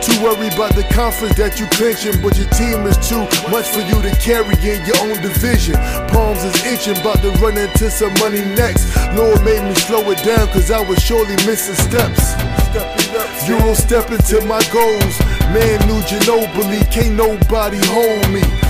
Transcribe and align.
Too 0.00 0.16
worried 0.24 0.54
about 0.54 0.74
the 0.74 0.84
conference 0.94 1.36
that 1.36 1.60
you 1.60 1.66
clinching, 1.76 2.22
but 2.22 2.32
your 2.40 2.48
team 2.56 2.88
is 2.88 2.96
too 3.04 3.20
much 3.52 3.68
for 3.68 3.84
you 3.84 4.00
to 4.00 4.08
carry 4.16 4.56
in 4.64 4.80
your 4.88 4.96
own 5.04 5.20
division. 5.20 5.76
Palms 6.08 6.42
is 6.42 6.56
itching, 6.64 6.96
about 6.96 7.20
to 7.20 7.30
run 7.36 7.58
into 7.58 7.90
some 7.90 8.14
money 8.14 8.40
next. 8.56 8.96
Lord 9.12 9.44
made 9.44 9.60
me 9.60 9.74
slow 9.74 10.00
it 10.10 10.24
down, 10.24 10.48
cause 10.48 10.70
I 10.70 10.80
was 10.80 11.02
surely 11.02 11.36
missing 11.44 11.76
steps. 11.76 12.32
Euro 13.46 13.74
step 13.74 14.10
into 14.10 14.40
my 14.46 14.64
goals. 14.72 15.20
Man, 15.52 15.76
New 15.84 16.00
Ginobili, 16.08 16.80
can't 16.90 17.14
nobody 17.16 17.78
hold 17.92 18.24
me. 18.32 18.69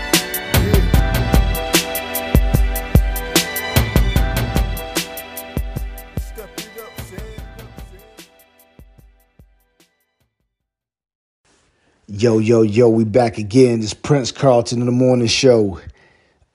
Yo, 12.13 12.39
yo, 12.39 12.61
yo, 12.61 12.89
we 12.89 13.05
back 13.05 13.37
again. 13.37 13.79
This 13.79 13.93
Prince 13.93 14.33
Carlton 14.33 14.81
in 14.81 14.85
the 14.85 14.91
morning 14.91 15.27
show. 15.27 15.79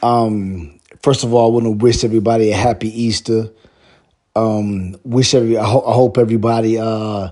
Um, 0.02 0.78
first 1.02 1.24
of 1.24 1.32
all, 1.32 1.50
I 1.50 1.54
want 1.54 1.64
to 1.64 1.70
wish 1.70 2.04
everybody 2.04 2.50
a 2.50 2.54
happy 2.54 2.88
Easter. 2.88 3.48
Um, 4.34 4.96
wish 5.02 5.32
every 5.32 5.56
I, 5.56 5.64
ho- 5.64 5.82
I 5.86 5.94
hope 5.94 6.18
everybody 6.18 6.78
uh, 6.78 7.30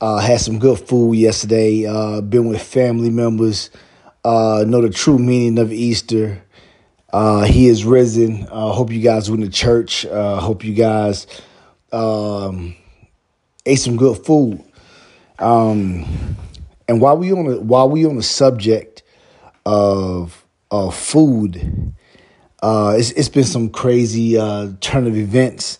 uh, 0.00 0.16
had 0.16 0.40
some 0.40 0.58
good 0.58 0.78
food 0.78 1.16
yesterday. 1.16 1.84
Uh, 1.84 2.22
been 2.22 2.48
with 2.48 2.62
family 2.62 3.10
members. 3.10 3.68
Uh, 4.24 4.64
know 4.66 4.80
the 4.80 4.88
true 4.88 5.18
meaning 5.18 5.58
of 5.58 5.70
Easter. 5.70 6.42
Uh, 7.12 7.44
he 7.44 7.66
is 7.66 7.84
risen. 7.84 8.44
I 8.44 8.72
hope 8.72 8.90
you 8.90 9.02
guys 9.02 9.30
went 9.30 9.44
to 9.44 9.50
church. 9.50 10.06
Uh, 10.06 10.40
hope 10.40 10.64
you 10.64 10.72
guys 10.72 11.26
um, 11.92 12.74
ate 13.66 13.78
some 13.78 13.98
good 13.98 14.24
food. 14.24 14.64
Um, 15.38 16.06
and 16.88 17.00
while 17.00 17.16
we 17.16 17.32
on 17.32 17.44
the 17.46 17.60
while 17.60 17.88
we 17.88 18.06
on 18.06 18.16
the 18.16 18.22
subject 18.22 19.02
of 19.66 20.44
of 20.70 20.96
food, 20.96 21.94
uh, 22.62 22.94
it's 22.96 23.10
it's 23.12 23.28
been 23.28 23.44
some 23.44 23.68
crazy 23.68 24.38
uh, 24.38 24.72
turn 24.80 25.06
of 25.06 25.16
events, 25.16 25.78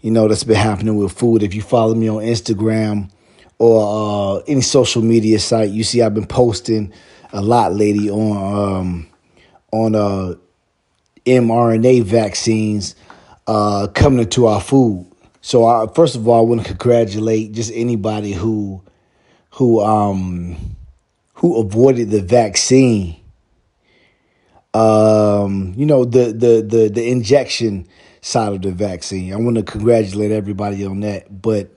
you 0.00 0.10
know, 0.10 0.28
that's 0.28 0.44
been 0.44 0.56
happening 0.56 0.96
with 0.96 1.12
food. 1.12 1.42
If 1.42 1.54
you 1.54 1.62
follow 1.62 1.94
me 1.94 2.08
on 2.08 2.22
Instagram 2.22 3.10
or 3.58 4.38
uh, 4.38 4.42
any 4.46 4.60
social 4.60 5.02
media 5.02 5.38
site, 5.38 5.70
you 5.70 5.82
see 5.82 6.02
I've 6.02 6.14
been 6.14 6.26
posting 6.26 6.92
a 7.32 7.40
lot 7.40 7.74
lady, 7.74 8.10
on 8.10 8.80
um, 8.80 9.06
on 9.72 9.94
uh, 9.94 10.34
mRNA 11.24 12.02
vaccines 12.04 12.94
uh, 13.46 13.86
coming 13.94 14.20
into 14.20 14.46
our 14.46 14.60
food. 14.60 15.06
So, 15.42 15.64
I, 15.64 15.86
first 15.94 16.16
of 16.16 16.28
all, 16.28 16.38
I 16.38 16.42
want 16.42 16.60
to 16.60 16.66
congratulate 16.68 17.52
just 17.52 17.72
anybody 17.74 18.32
who 18.32 18.82
who 19.60 19.78
um 19.82 20.56
who 21.34 21.60
avoided 21.60 22.08
the 22.08 22.22
vaccine. 22.22 23.14
Um 24.72 25.74
you 25.76 25.84
know 25.84 26.06
the 26.06 26.32
the 26.32 26.64
the 26.66 26.88
the 26.88 27.10
injection 27.10 27.86
side 28.22 28.54
of 28.54 28.62
the 28.62 28.72
vaccine. 28.72 29.34
I 29.34 29.36
want 29.36 29.58
to 29.58 29.62
congratulate 29.62 30.30
everybody 30.30 30.86
on 30.86 31.00
that 31.00 31.42
but 31.42 31.70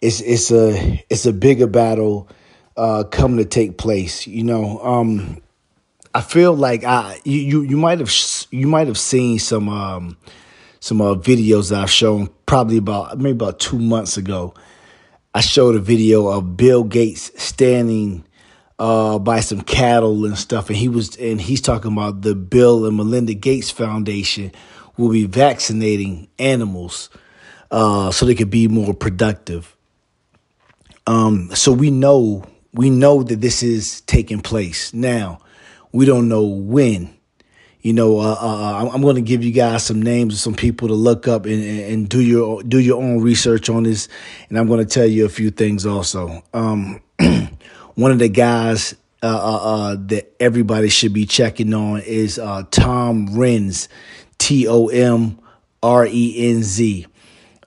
it's 0.00 0.20
it's 0.20 0.50
a 0.50 1.04
it's 1.08 1.26
a 1.26 1.32
bigger 1.32 1.68
battle 1.68 2.28
uh 2.76 3.04
coming 3.04 3.38
to 3.38 3.44
take 3.44 3.78
place 3.78 4.26
you 4.26 4.42
know? 4.42 4.80
Um 4.80 5.40
i 6.12 6.20
feel 6.20 6.54
like 6.54 6.82
i 6.82 7.20
you 7.24 7.62
you, 7.62 7.76
might 7.76 8.00
have 8.00 8.12
you 8.50 8.66
might 8.66 8.88
have 8.88 8.98
seen 8.98 9.38
some 9.38 9.68
um 9.68 10.16
some 10.80 11.00
uh, 11.00 11.14
videos 11.14 11.70
that 11.70 11.82
i've 11.82 11.90
shown 11.90 12.28
probably 12.46 12.78
about 12.78 13.16
maybe 13.16 13.30
about 13.36 13.60
two 13.60 13.78
months 13.78 14.16
ago 14.16 14.52
I 15.32 15.40
showed 15.40 15.76
a 15.76 15.80
video 15.80 16.26
of 16.26 16.56
Bill 16.56 16.82
Gates 16.82 17.30
standing 17.40 18.24
uh, 18.80 19.18
by 19.20 19.40
some 19.40 19.60
cattle 19.60 20.24
and 20.24 20.36
stuff, 20.36 20.68
and 20.68 20.76
he 20.76 20.88
was 20.88 21.16
and 21.16 21.40
he's 21.40 21.60
talking 21.60 21.92
about 21.92 22.22
the 22.22 22.34
Bill 22.34 22.84
and 22.84 22.96
Melinda 22.96 23.34
Gates 23.34 23.70
Foundation 23.70 24.50
will 24.96 25.10
be 25.10 25.26
vaccinating 25.26 26.28
animals 26.38 27.10
uh, 27.70 28.10
so 28.10 28.26
they 28.26 28.34
could 28.34 28.50
be 28.50 28.66
more 28.66 28.92
productive. 28.92 29.76
Um, 31.06 31.50
so 31.54 31.72
we 31.72 31.92
know 31.92 32.44
we 32.72 32.90
know 32.90 33.22
that 33.22 33.40
this 33.40 33.62
is 33.62 34.00
taking 34.02 34.40
place 34.40 34.92
now. 34.92 35.40
We 35.92 36.06
don't 36.06 36.28
know 36.28 36.44
when. 36.44 37.14
You 37.82 37.94
know, 37.94 38.18
uh, 38.18 38.36
uh, 38.38 38.90
I'm 38.92 39.00
going 39.00 39.16
to 39.16 39.22
give 39.22 39.42
you 39.42 39.52
guys 39.52 39.84
some 39.84 40.02
names 40.02 40.34
of 40.34 40.40
some 40.40 40.54
people 40.54 40.88
to 40.88 40.94
look 40.94 41.26
up 41.26 41.46
and, 41.46 41.62
and 41.62 42.08
do 42.08 42.20
your 42.20 42.62
do 42.62 42.78
your 42.78 43.02
own 43.02 43.22
research 43.22 43.70
on 43.70 43.84
this, 43.84 44.06
and 44.48 44.58
I'm 44.58 44.66
going 44.66 44.80
to 44.80 44.86
tell 44.86 45.06
you 45.06 45.24
a 45.24 45.30
few 45.30 45.50
things 45.50 45.86
also. 45.86 46.42
Um, 46.52 47.00
one 47.94 48.10
of 48.10 48.18
the 48.18 48.28
guys 48.28 48.94
uh, 49.22 49.26
uh, 49.26 49.56
uh, 49.62 49.96
that 50.08 50.34
everybody 50.40 50.88
should 50.88 51.12
be 51.12 51.26
checking 51.26 51.74
on 51.74 52.00
is 52.00 52.38
uh, 52.38 52.64
Tom 52.70 53.28
Renz, 53.28 53.88
T 54.38 54.66
O 54.66 54.88
M 54.88 55.38
R 55.82 56.06
E 56.06 56.50
N 56.50 56.62
Z. 56.62 57.06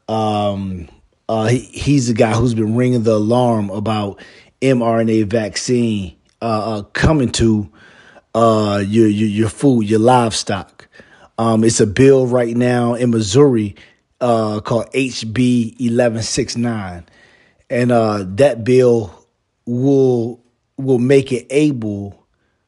Um, 0.08 0.90
he, 1.30 1.60
he's 1.60 2.08
the 2.08 2.16
guy 2.16 2.34
who's 2.34 2.56
been 2.56 2.76
ringing 2.76 3.04
the 3.04 3.14
alarm 3.14 3.70
about 3.70 4.20
mRNA 4.62 5.26
vaccine 5.26 6.16
coming 6.94 7.32
to 7.34 7.72
uh, 8.34 8.84
your, 8.86 9.08
your 9.08 9.30
your 9.30 9.50
food, 9.50 9.84
your 9.84 10.00
livestock. 10.00 10.88
Um, 11.38 11.64
it's 11.64 11.80
a 11.80 11.88
bill 11.88 12.28
right 12.28 12.56
now 12.56 12.94
in 12.94 13.12
Missouri 13.12 13.76
uh, 14.22 14.60
called 14.62 14.92
HB 14.94 15.80
eleven 15.80 16.24
six 16.24 16.56
nine, 16.56 17.06
and 17.70 17.92
uh, 17.92 18.24
that 18.28 18.64
bill 18.64 19.28
will 19.66 20.42
will 20.78 21.00
make 21.00 21.32
it 21.32 21.48
able 21.50 22.20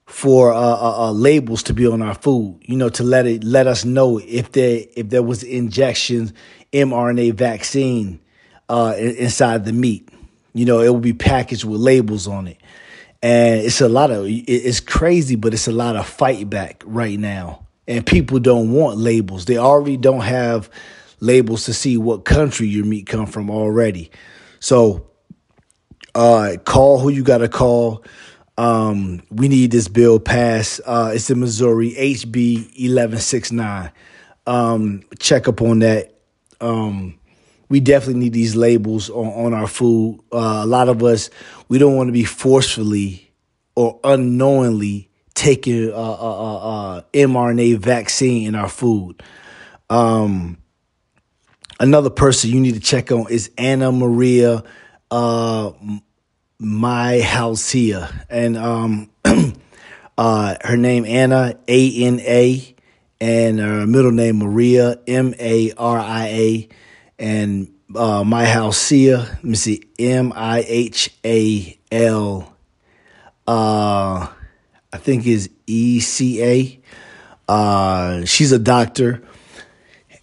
for 0.05 0.53
uh, 0.53 0.57
uh, 0.57 1.07
uh, 1.07 1.11
labels 1.11 1.63
to 1.63 1.73
be 1.73 1.87
on 1.87 2.01
our 2.01 2.15
food. 2.15 2.59
You 2.63 2.77
know, 2.77 2.89
to 2.89 3.03
let 3.03 3.25
it 3.25 3.43
let 3.43 3.67
us 3.67 3.85
know 3.85 4.19
if 4.19 4.51
there 4.51 4.81
if 4.95 5.09
there 5.09 5.23
was 5.23 5.43
injections 5.43 6.33
mRNA 6.73 7.33
vaccine 7.33 8.19
uh, 8.69 8.95
inside 8.97 9.65
the 9.65 9.73
meat. 9.73 10.09
You 10.53 10.65
know, 10.65 10.79
it 10.81 10.89
will 10.89 10.99
be 10.99 11.13
packaged 11.13 11.65
with 11.65 11.81
labels 11.81 12.27
on 12.27 12.47
it, 12.47 12.57
and 13.21 13.61
it's 13.61 13.81
a 13.81 13.89
lot 13.89 14.11
of 14.11 14.25
it's 14.27 14.79
crazy, 14.79 15.35
but 15.35 15.53
it's 15.53 15.67
a 15.67 15.71
lot 15.71 15.95
of 15.95 16.05
fight 16.05 16.49
back 16.49 16.83
right 16.85 17.19
now, 17.19 17.65
and 17.87 18.05
people 18.05 18.39
don't 18.39 18.71
want 18.71 18.97
labels. 18.97 19.45
They 19.45 19.57
already 19.57 19.97
don't 19.97 20.21
have 20.21 20.69
labels 21.19 21.65
to 21.65 21.73
see 21.73 21.97
what 21.97 22.25
country 22.25 22.67
your 22.67 22.85
meat 22.85 23.07
come 23.07 23.25
from 23.25 23.49
already. 23.49 24.11
So, 24.59 25.07
uh, 26.13 26.57
call 26.65 26.99
who 26.99 27.09
you 27.09 27.23
got 27.23 27.39
to 27.39 27.49
call. 27.49 28.03
Um, 28.57 29.21
we 29.29 29.47
need 29.47 29.71
this 29.71 29.87
bill 29.87 30.19
passed. 30.19 30.81
Uh, 30.85 31.11
it's 31.13 31.29
in 31.29 31.39
Missouri, 31.39 31.91
HB 31.91 32.55
1169. 32.77 33.91
Um, 34.47 35.03
check 35.19 35.47
up 35.47 35.61
on 35.61 35.79
that. 35.79 36.19
Um, 36.61 37.19
we 37.69 37.79
definitely 37.79 38.21
need 38.21 38.33
these 38.33 38.55
labels 38.55 39.09
on, 39.09 39.27
on 39.45 39.53
our 39.53 39.67
food. 39.67 40.19
Uh, 40.31 40.61
a 40.63 40.65
lot 40.65 40.89
of 40.89 41.03
us, 41.03 41.29
we 41.67 41.77
don't 41.77 41.95
want 41.95 42.07
to 42.07 42.13
be 42.13 42.23
forcefully 42.23 43.31
or 43.75 43.99
unknowingly 44.03 45.09
taking 45.33 45.89
a, 45.89 45.95
uh, 45.95 45.97
uh 45.97 47.01
mRNA 47.13 47.77
vaccine 47.77 48.47
in 48.47 48.55
our 48.55 48.69
food. 48.69 49.21
Um, 49.89 50.57
another 51.79 52.09
person 52.09 52.49
you 52.49 52.59
need 52.59 52.75
to 52.75 52.79
check 52.79 53.11
on 53.11 53.29
is 53.29 53.51
Anna 53.57 53.91
Maria 53.91 54.63
uh, 55.11 55.71
my 56.59 57.15
here, 57.71 58.09
and 58.29 58.57
um, 58.57 59.09
uh, 60.17 60.55
her 60.61 60.77
name 60.77 61.05
Anna 61.05 61.57
A 61.67 62.03
N 62.03 62.19
A, 62.21 62.75
and 63.19 63.59
her 63.59 63.85
middle 63.85 64.11
name 64.11 64.39
Maria 64.39 64.99
M 65.07 65.33
A 65.39 65.71
R 65.77 65.99
I 65.99 66.27
A, 66.27 66.69
and 67.17 67.71
uh, 67.95 68.23
my 68.23 68.45
here. 68.45 69.17
Let 69.17 69.43
me 69.43 69.55
see, 69.55 69.83
M 69.99 70.33
I 70.35 70.63
H 70.67 71.11
A 71.25 71.77
L. 71.91 72.55
Uh, 73.47 74.27
I 74.91 74.97
think 74.97 75.27
is 75.27 75.49
E 75.67 75.99
C 75.99 76.43
A. 76.43 76.79
Uh, 77.47 78.25
she's 78.25 78.51
a 78.51 78.59
doctor, 78.59 79.21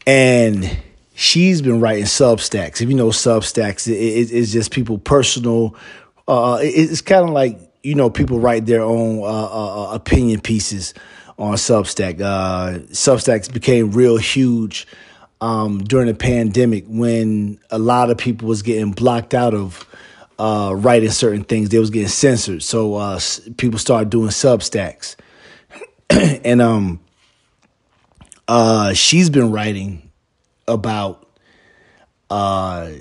and 0.06 0.78
she's 1.14 1.62
been 1.62 1.80
writing 1.80 2.04
Substacks. 2.04 2.80
If 2.80 2.88
you 2.88 2.94
know 2.94 3.08
Substacks, 3.08 3.86
it, 3.86 3.96
it, 3.96 4.32
it's 4.32 4.52
just 4.52 4.70
people 4.70 4.98
personal 4.98 5.76
uh, 6.28 6.58
it's 6.60 7.00
kind 7.00 7.24
of 7.24 7.30
like 7.30 7.58
you 7.82 7.94
know 7.94 8.10
people 8.10 8.38
write 8.38 8.66
their 8.66 8.82
own 8.82 9.18
uh, 9.18 9.22
uh, 9.22 9.90
uh, 9.90 9.94
opinion 9.94 10.40
pieces 10.40 10.94
on 11.38 11.54
Substack. 11.54 12.20
Uh, 12.20 12.80
Substacks 12.90 13.52
became 13.52 13.92
real 13.92 14.16
huge 14.16 14.86
um, 15.42 15.82
during 15.82 16.06
the 16.06 16.14
pandemic 16.14 16.84
when 16.86 17.58
a 17.70 17.78
lot 17.78 18.10
of 18.10 18.16
people 18.16 18.46
was 18.46 18.62
getting 18.62 18.92
blocked 18.92 19.34
out 19.34 19.52
of 19.52 19.86
uh, 20.38 20.72
writing 20.74 21.10
certain 21.10 21.42
things. 21.42 21.68
They 21.68 21.80
was 21.80 21.90
getting 21.90 22.08
censored, 22.08 22.62
so 22.62 22.94
uh, 22.94 23.20
people 23.56 23.78
started 23.78 24.08
doing 24.08 24.28
Substacks, 24.28 25.16
and 26.10 26.62
um, 26.62 27.00
uh, 28.46 28.94
she's 28.94 29.28
been 29.28 29.50
writing 29.50 30.10
about. 30.68 31.28
Uh, 32.30 32.92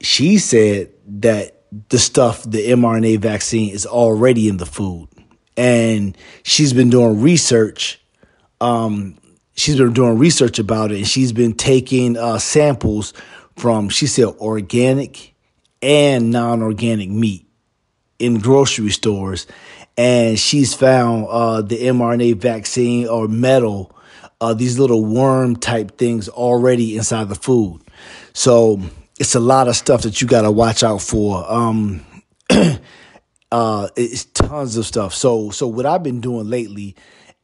she 0.00 0.38
said 0.38 0.90
that 1.06 1.60
the 1.90 1.98
stuff, 1.98 2.42
the 2.42 2.70
mRNA 2.70 3.18
vaccine 3.18 3.72
is 3.72 3.86
already 3.86 4.48
in 4.48 4.56
the 4.56 4.66
food. 4.66 5.08
And 5.56 6.16
she's 6.42 6.72
been 6.72 6.90
doing 6.90 7.20
research. 7.20 8.00
Um, 8.60 9.16
she's 9.60 9.76
been 9.76 9.92
doing 9.92 10.18
research 10.18 10.58
about 10.58 10.90
it 10.90 10.98
and 10.98 11.06
she's 11.06 11.32
been 11.32 11.52
taking 11.52 12.16
uh, 12.16 12.38
samples 12.38 13.12
from, 13.56 13.88
she 13.88 14.06
said, 14.06 14.24
organic 14.40 15.34
and 15.82 16.30
non 16.30 16.62
organic 16.62 17.10
meat 17.10 17.46
in 18.18 18.38
grocery 18.38 18.90
stores. 18.90 19.46
And 19.96 20.38
she's 20.38 20.72
found 20.72 21.26
uh, 21.28 21.60
the 21.62 21.76
mRNA 21.76 22.36
vaccine 22.36 23.06
or 23.06 23.28
metal, 23.28 23.94
uh, 24.40 24.54
these 24.54 24.78
little 24.78 25.04
worm 25.04 25.56
type 25.56 25.98
things 25.98 26.28
already 26.28 26.96
inside 26.96 27.28
the 27.28 27.34
food. 27.34 27.82
So 28.32 28.80
it's 29.18 29.34
a 29.34 29.40
lot 29.40 29.68
of 29.68 29.76
stuff 29.76 30.02
that 30.02 30.22
you 30.22 30.26
got 30.26 30.42
to 30.42 30.50
watch 30.50 30.82
out 30.82 31.02
for. 31.02 31.44
Um, 31.52 32.00
uh, 33.52 33.88
it's 33.94 34.24
tons 34.24 34.78
of 34.78 34.86
stuff. 34.86 35.12
So, 35.12 35.50
so 35.50 35.66
what 35.66 35.84
I've 35.84 36.02
been 36.02 36.22
doing 36.22 36.48
lately 36.48 36.96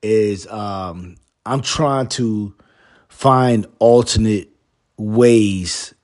is 0.02 0.46
um, 0.46 1.16
I'm 1.46 1.62
trying 1.62 2.08
to 2.08 2.54
find 3.08 3.66
alternate 3.78 4.50
ways 4.98 5.94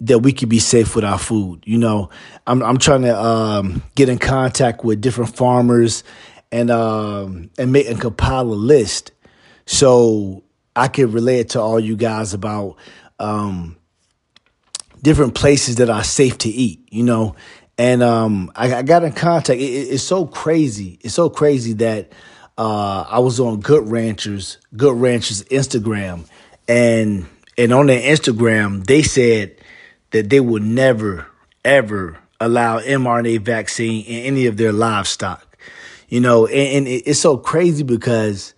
that 0.00 0.20
we 0.20 0.32
could 0.32 0.48
be 0.48 0.58
safe 0.58 0.96
with 0.96 1.04
our 1.04 1.18
food. 1.18 1.62
You 1.66 1.78
know, 1.78 2.10
I'm 2.46 2.62
I'm 2.62 2.78
trying 2.78 3.02
to 3.02 3.18
um, 3.18 3.82
get 3.94 4.08
in 4.08 4.18
contact 4.18 4.84
with 4.84 5.00
different 5.00 5.36
farmers 5.36 6.04
and 6.50 6.70
um, 6.70 7.50
and 7.58 7.72
make 7.72 7.88
and 7.88 8.00
compile 8.00 8.42
a 8.42 8.54
list 8.54 9.12
so 9.70 10.42
I 10.74 10.88
relay 11.12 11.38
it 11.38 11.50
to 11.50 11.60
all 11.60 11.78
you 11.78 11.96
guys 11.96 12.34
about 12.34 12.74
um, 13.20 13.76
different 15.00 15.36
places 15.36 15.76
that 15.76 15.88
are 15.88 16.02
safe 16.02 16.38
to 16.38 16.48
eat, 16.48 16.88
you 16.90 17.04
know. 17.04 17.36
And 17.78 18.02
um, 18.02 18.50
I, 18.56 18.74
I, 18.74 18.82
got 18.82 19.04
in 19.04 19.12
contact. 19.12 19.60
It, 19.60 19.64
it, 19.64 19.88
it's 19.92 20.02
so 20.02 20.26
crazy. 20.26 20.98
It's 21.02 21.14
so 21.14 21.30
crazy 21.30 21.74
that 21.74 22.12
uh, 22.60 23.06
I 23.08 23.20
was 23.20 23.40
on 23.40 23.60
Good 23.60 23.88
Ranchers, 23.88 24.58
Good 24.76 24.94
Ranchers 24.94 25.42
Instagram, 25.44 26.26
and 26.68 27.26
and 27.56 27.72
on 27.72 27.86
their 27.86 28.02
Instagram 28.02 28.84
they 28.84 29.00
said 29.02 29.56
that 30.10 30.28
they 30.28 30.40
would 30.40 30.62
never 30.62 31.26
ever 31.64 32.18
allow 32.38 32.78
mRNA 32.78 33.40
vaccine 33.40 34.04
in 34.04 34.24
any 34.26 34.44
of 34.44 34.58
their 34.58 34.72
livestock. 34.72 35.56
You 36.10 36.20
know, 36.20 36.46
and, 36.46 36.86
and 36.86 37.02
it's 37.06 37.20
so 37.20 37.38
crazy 37.38 37.82
because 37.82 38.52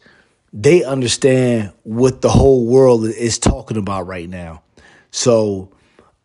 they 0.53 0.83
understand 0.83 1.73
what 1.85 2.23
the 2.23 2.31
whole 2.31 2.67
world 2.67 3.05
is 3.05 3.39
talking 3.39 3.77
about 3.77 4.09
right 4.09 4.29
now. 4.29 4.65
So 5.13 5.71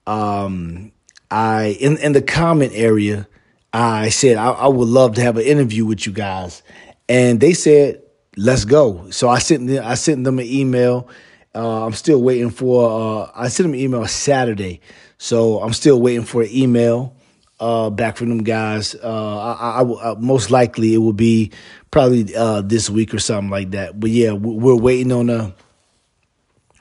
um, 0.08 0.94
I 1.30 1.78
in 1.80 1.98
in 1.98 2.14
the 2.14 2.24
comment 2.24 2.72
area, 2.74 3.28
I 3.72 4.10
said 4.10 4.38
I, 4.38 4.50
I, 4.50 4.68
would 4.68 4.88
love 4.88 5.14
to 5.16 5.22
have 5.22 5.38
an 5.38 5.44
interview 5.44 5.86
with 5.86 6.08
you 6.08 6.14
guys, 6.14 6.64
and 7.10 7.40
they 7.40 7.54
said 7.54 8.02
let's 8.38 8.66
go. 8.66 9.10
So 9.10 9.28
I 9.28 9.40
sent 9.40 9.68
them, 9.68 9.84
I 9.84 9.96
sent 9.96 10.24
them 10.24 10.40
an 10.40 10.46
email. 10.46 11.10
Uh, 11.54 11.86
I'm 11.86 11.94
still 11.94 12.22
waiting 12.22 12.52
for. 12.52 13.26
Uh, 13.26 13.32
I 13.36 13.48
sent 13.48 13.66
them 13.66 13.74
an 13.74 13.80
email 13.80 14.06
Saturday, 14.08 14.80
so 15.18 15.60
I'm 15.62 15.74
still 15.74 16.00
waiting 16.00 16.24
for 16.24 16.44
an 16.44 16.50
email 16.52 17.16
uh, 17.60 17.90
back 17.90 18.18
from 18.18 18.30
them 18.30 18.44
guys. 18.44 18.96
Uh, 18.96 19.38
I, 19.40 19.82
I, 19.82 20.12
I, 20.12 20.16
most 20.20 20.52
likely 20.52 20.94
it 20.94 21.00
will 21.00 21.14
be 21.14 21.52
probably 21.90 22.34
uh, 22.36 22.62
this 22.62 22.90
week 22.90 23.14
or 23.14 23.20
something 23.20 23.50
like 23.50 23.72
that. 23.72 24.00
But 24.00 24.12
yeah, 24.12 24.34
we're 24.34 24.76
waiting 24.76 25.12
on 25.12 25.30
a 25.30 25.54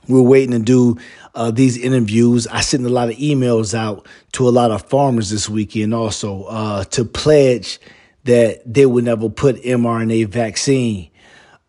we're 0.09 0.23
waiting 0.23 0.53
to 0.53 0.59
do 0.59 0.99
uh, 1.35 1.51
these 1.51 1.77
interviews. 1.79 2.47
I 2.47 2.61
sent 2.61 2.85
a 2.85 2.91
lot 2.91 3.09
of 3.09 3.17
emails 3.17 3.75
out 3.75 4.07
to 4.33 4.47
a 4.47 4.51
lot 4.51 4.71
of 4.71 4.83
farmers 4.83 5.31
this 5.31 5.49
weekend 5.49 5.95
also 5.95 6.45
uh, 6.45 6.85
to 6.85 7.05
pledge 7.05 7.81
that 8.27 8.63
they 8.65 8.87
would 8.87 9.05
never 9.05 9.29
put 9.29 9.63
mRNA 9.63 10.29
vaccine 10.29 11.11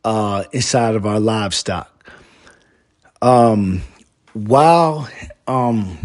uh, 0.03 0.43
inside 0.51 0.95
of 0.95 1.05
our 1.05 1.19
livestock. 1.19 1.93
Um, 3.21 3.81
while 4.33 5.09
um, 5.47 5.97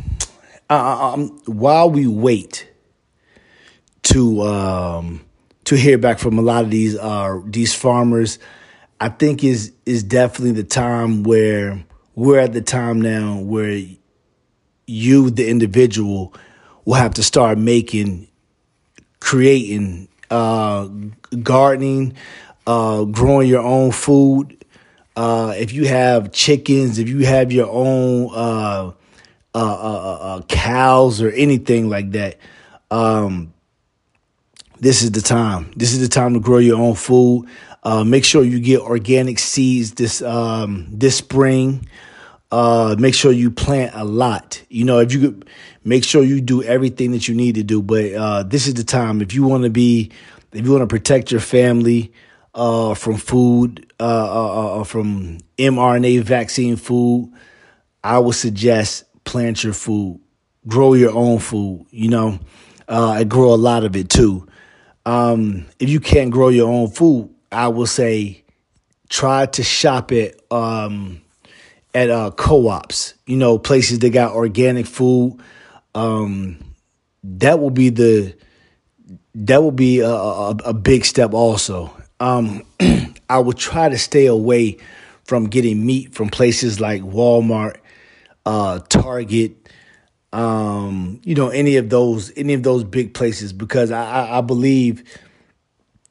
uh, 0.71 0.75
uh, 0.75 1.12
um, 1.12 1.28
while 1.44 1.90
we 1.90 2.06
wait 2.06 2.68
to 4.04 4.42
um, 4.42 5.25
to 5.64 5.76
hear 5.76 5.99
back 5.99 6.18
from 6.18 6.38
a 6.38 6.42
lot 6.42 6.64
of 6.64 6.71
these 6.71 6.97
uh, 6.97 7.40
these 7.44 7.75
farmers, 7.75 8.38
I 9.00 9.11
think 9.11 9.44
is 9.44 9.73
is 9.85 10.02
definitely 10.02 10.52
the 10.52 10.64
time 10.64 11.25
where 11.25 11.85
we're 12.14 12.38
at 12.38 12.52
the 12.52 12.62
time 12.62 13.00
now 13.00 13.38
where 13.38 13.82
you, 14.87 15.30
the 15.30 15.49
individual, 15.49 16.35
will 16.85 16.94
have 16.94 17.14
to 17.14 17.23
start 17.23 17.59
making, 17.59 18.28
creating, 19.21 20.09
uh, 20.32 20.88
gardening, 21.42 22.14
uh, 22.66 23.04
growing 23.04 23.48
your 23.48 23.62
own 23.62 23.92
food. 23.92 24.64
Uh, 25.14 25.54
if 25.56 25.72
you 25.72 25.86
have 25.86 26.32
chickens, 26.32 26.98
if 26.98 27.08
you 27.08 27.26
have 27.26 27.52
your 27.52 27.68
own 27.70 28.30
uh, 28.32 28.92
uh, 29.54 29.58
uh, 29.58 30.42
cows 30.48 31.20
or 31.20 31.30
anything 31.30 31.90
like 31.90 32.12
that, 32.12 32.38
um, 32.90 33.52
this 34.80 35.02
is 35.02 35.12
the 35.12 35.20
time. 35.20 35.70
This 35.76 35.92
is 35.92 36.00
the 36.00 36.08
time 36.08 36.34
to 36.34 36.40
grow 36.40 36.58
your 36.58 36.80
own 36.80 36.94
food. 36.94 37.46
Make 37.84 38.24
sure 38.24 38.42
you 38.42 38.58
get 38.58 38.80
organic 38.80 39.38
seeds 39.38 39.92
this 39.92 40.22
um, 40.22 40.86
this 40.90 41.16
spring. 41.16 41.86
Uh, 42.52 42.94
make 42.99 43.14
sure 43.14 43.32
you 43.32 43.50
plant 43.50 43.92
a 43.94 44.04
lot. 44.04 44.62
You 44.68 44.85
know, 44.85 44.99
if 44.99 45.11
you 45.14 45.21
could 45.21 45.49
make 45.85 46.04
sure 46.04 46.23
you 46.23 46.38
do 46.42 46.62
everything 46.62 47.12
that 47.12 47.26
you 47.26 47.35
need 47.35 47.54
to 47.54 47.62
do. 47.62 47.80
But 47.80 48.12
uh, 48.12 48.42
this 48.42 48.66
is 48.66 48.75
the 48.75 48.85
time 48.85 49.23
if 49.23 49.32
you 49.32 49.42
want 49.44 49.64
to 49.64 49.71
be, 49.71 50.11
if 50.52 50.62
you 50.66 50.71
want 50.71 50.82
to 50.82 50.87
protect 50.87 51.32
your 51.32 51.40
family 51.40 52.12
uh, 52.54 52.92
from 52.92 53.16
food, 53.16 53.90
uh, 53.99 54.02
uh, 54.04 54.80
uh, 54.80 54.85
from 54.85 55.38
mRNA 55.56 56.25
vaccine 56.25 56.76
food, 56.76 57.32
I 58.04 58.18
would 58.18 58.35
suggest 58.35 59.04
plant 59.25 59.64
your 59.64 59.73
food, 59.73 60.21
grow 60.68 60.92
your 60.92 61.12
own 61.12 61.38
food. 61.38 61.87
You 61.90 62.11
know, 62.11 62.38
I 62.87 63.25
grow 63.25 63.54
a 63.54 63.56
lot 63.56 63.85
of 63.85 63.97
it 63.97 64.11
too. 64.11 64.47
Um, 65.06 65.64
if 65.78 65.88
you 65.88 66.00
can't 66.00 66.30
grow 66.30 66.50
your 66.50 66.71
own 66.71 66.90
food, 66.90 67.30
I 67.50 67.68
will 67.68 67.87
say 67.87 68.44
try 69.09 69.47
to 69.47 69.62
shop 69.62 70.12
it. 70.12 70.38
um, 70.50 71.21
at 71.94 72.11
uh, 72.11 72.30
co-ops. 72.32 73.14
You 73.26 73.37
know, 73.37 73.58
places 73.58 74.00
that 74.00 74.11
got 74.11 74.34
organic 74.34 74.87
food. 74.87 75.40
Um, 75.94 76.58
that 77.25 77.61
will 77.61 77.70
be 77.70 77.90
the 77.90 78.34
that 79.34 79.62
will 79.62 79.72
be 79.72 80.00
a, 80.00 80.11
a, 80.11 80.50
a 80.66 80.75
big 80.75 81.04
step 81.04 81.32
also. 81.32 81.94
Um, 82.20 82.62
I 83.30 83.38
would 83.38 83.56
try 83.56 83.88
to 83.88 83.99
stay 83.99 84.26
away 84.26 84.78
from 85.25 85.46
getting 85.46 85.84
meat 85.84 86.14
from 86.14 86.28
places 86.28 86.80
like 86.80 87.02
Walmart, 87.02 87.76
uh, 88.44 88.80
Target, 88.88 89.62
um, 90.32 91.20
you 91.25 91.34
know, 91.34 91.49
any 91.49 91.76
of 91.76 91.90
those 91.90 92.32
any 92.37 92.54
of 92.54 92.62
those 92.62 92.84
big 92.84 93.14
places 93.14 93.52
because 93.52 93.90
I, 93.90 94.38
I 94.38 94.40
believe 94.40 95.04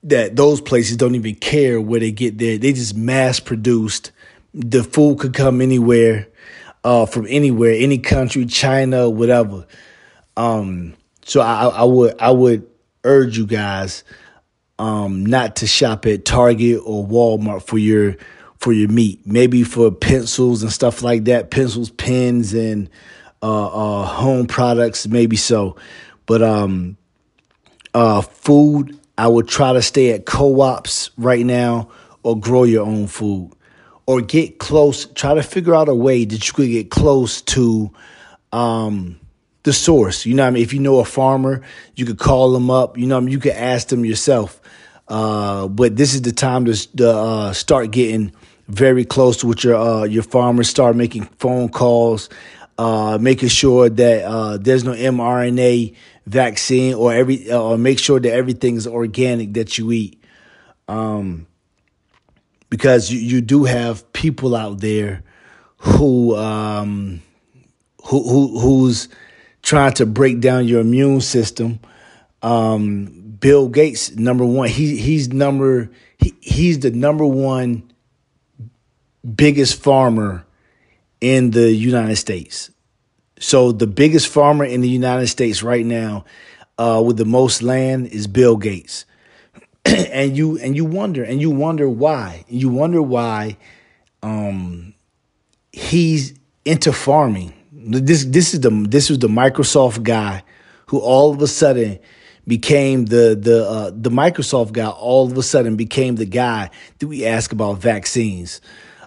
that 0.03 0.35
those 0.35 0.61
places 0.61 0.97
don't 0.97 1.15
even 1.15 1.35
care 1.35 1.79
where 1.81 1.99
they 1.99 2.11
get 2.11 2.37
there. 2.37 2.57
They 2.57 2.73
just 2.73 2.95
mass 2.95 3.39
produced. 3.39 4.11
The 4.53 4.83
food 4.83 5.19
could 5.19 5.33
come 5.33 5.61
anywhere, 5.61 6.27
uh, 6.83 7.05
from 7.05 7.25
anywhere, 7.29 7.75
any 7.77 7.99
country, 7.99 8.45
China, 8.45 9.09
whatever. 9.09 9.65
Um, 10.35 10.95
so 11.25 11.41
I, 11.41 11.67
I 11.67 11.83
would 11.83 12.19
I 12.19 12.31
would 12.31 12.67
urge 13.03 13.37
you 13.37 13.45
guys 13.45 14.03
um, 14.79 15.25
not 15.25 15.57
to 15.57 15.67
shop 15.67 16.05
at 16.05 16.25
Target 16.25 16.81
or 16.83 17.05
Walmart 17.05 17.63
for 17.63 17.77
your 17.77 18.17
for 18.57 18.73
your 18.73 18.89
meat. 18.89 19.25
Maybe 19.25 19.63
for 19.63 19.91
pencils 19.91 20.63
and 20.63 20.71
stuff 20.71 21.01
like 21.01 21.25
that, 21.25 21.51
pencils, 21.51 21.89
pens, 21.91 22.53
and 22.53 22.89
uh, 23.41 23.67
uh, 24.01 24.05
home 24.05 24.47
products, 24.47 25.07
maybe 25.07 25.35
so. 25.35 25.77
But 26.25 26.41
um, 26.41 26.97
uh, 27.93 28.21
food, 28.21 28.99
I 29.17 29.27
would 29.27 29.47
try 29.47 29.73
to 29.73 29.81
stay 29.81 30.11
at 30.11 30.25
co-ops 30.25 31.11
right 31.17 31.45
now 31.45 31.89
or 32.23 32.39
grow 32.39 32.63
your 32.63 32.85
own 32.85 33.07
food 33.07 33.51
or 34.05 34.21
get 34.21 34.59
close. 34.59 35.05
Try 35.05 35.33
to 35.33 35.43
figure 35.43 35.75
out 35.75 35.89
a 35.89 35.95
way 35.95 36.25
that 36.25 36.47
you 36.47 36.53
could 36.53 36.69
get 36.69 36.89
close 36.89 37.41
to 37.41 37.91
um, 38.51 39.19
the 39.63 39.73
source. 39.73 40.25
You 40.25 40.33
know 40.35 40.47
I 40.47 40.51
mean? 40.51 40.63
If 40.63 40.73
you 40.73 40.79
know 40.79 40.99
a 40.99 41.05
farmer, 41.05 41.61
you 41.95 42.05
could 42.05 42.19
call 42.19 42.51
them 42.51 42.69
up. 42.69 42.97
You 42.97 43.07
know 43.07 43.17
I 43.17 43.19
mean? 43.19 43.29
You 43.29 43.39
could 43.39 43.53
ask 43.53 43.87
them 43.87 44.05
yourself. 44.05 44.59
Uh, 45.07 45.67
but 45.67 45.97
this 45.97 46.13
is 46.13 46.21
the 46.21 46.31
time 46.31 46.65
to, 46.65 47.09
uh, 47.09 47.51
start 47.51 47.91
getting 47.91 48.31
very 48.69 49.03
close 49.03 49.37
to 49.37 49.47
with 49.47 49.63
your 49.63 49.75
uh, 49.75 50.03
your 50.03 50.23
farmers. 50.23 50.69
Start 50.69 50.95
making 50.95 51.25
phone 51.37 51.69
calls 51.69 52.29
uh, 52.81 53.19
making 53.21 53.49
sure 53.49 53.89
that 53.89 54.23
uh, 54.23 54.57
there's 54.57 54.83
no 54.83 54.93
mRNA 54.93 55.95
vaccine 56.25 56.95
or 56.95 57.13
every 57.13 57.51
uh, 57.51 57.61
or 57.61 57.77
make 57.77 57.99
sure 57.99 58.19
that 58.19 58.31
everything 58.31 58.75
is 58.75 58.87
organic 58.87 59.53
that 59.53 59.77
you 59.77 59.91
eat. 59.91 60.23
Um, 60.87 61.45
because 62.71 63.11
you, 63.11 63.19
you 63.19 63.41
do 63.41 63.65
have 63.65 64.11
people 64.13 64.55
out 64.55 64.79
there 64.79 65.21
who 65.77 66.35
um, 66.35 67.21
who, 68.05 68.23
who 68.27 68.59
who's 68.59 69.09
trying 69.61 69.93
to 69.93 70.07
break 70.07 70.39
down 70.39 70.67
your 70.67 70.81
immune 70.81 71.21
system. 71.21 71.79
Um, 72.41 73.35
Bill 73.39 73.67
Gates, 73.67 74.15
number 74.15 74.45
one, 74.45 74.69
he 74.69 74.97
he's 74.97 75.31
number 75.31 75.91
he, 76.17 76.33
he's 76.41 76.79
the 76.79 76.89
number 76.89 77.25
one 77.25 77.91
biggest 79.35 79.79
farmer 79.79 80.45
in 81.19 81.51
the 81.51 81.71
United 81.71 82.15
States. 82.15 82.71
So 83.39 83.71
the 83.71 83.87
biggest 83.87 84.27
farmer 84.27 84.65
in 84.65 84.81
the 84.81 84.89
United 84.89 85.27
States 85.27 85.61
right 85.61 85.85
now, 85.85 86.25
uh, 86.77 87.03
with 87.05 87.17
the 87.17 87.25
most 87.25 87.61
land, 87.61 88.07
is 88.07 88.27
Bill 88.27 88.55
Gates. 88.55 89.05
and 89.85 90.35
you 90.35 90.57
and 90.59 90.75
you 90.75 90.85
wonder 90.85 91.23
and 91.23 91.41
you 91.41 91.49
wonder 91.49 91.89
why. 91.89 92.45
You 92.47 92.69
wonder 92.69 93.01
why 93.01 93.57
um, 94.23 94.93
he's 95.71 96.33
into 96.65 96.93
farming. 96.93 97.53
This 97.71 98.25
this 98.25 98.53
is 98.53 98.61
the 98.61 98.69
this 98.69 99.09
was 99.09 99.19
the 99.19 99.27
Microsoft 99.27 100.03
guy 100.03 100.43
who 100.87 100.99
all 100.99 101.31
of 101.31 101.41
a 101.41 101.47
sudden 101.47 101.99
became 102.47 103.05
the 103.05 103.37
the 103.39 103.65
uh, 103.67 103.91
the 103.93 104.09
Microsoft 104.09 104.73
guy. 104.73 104.87
All 104.87 105.25
of 105.31 105.37
a 105.37 105.43
sudden 105.43 105.75
became 105.75 106.15
the 106.15 106.25
guy 106.25 106.69
that 106.99 107.07
we 107.07 107.25
ask 107.25 107.51
about 107.51 107.79
vaccines. 107.79 108.61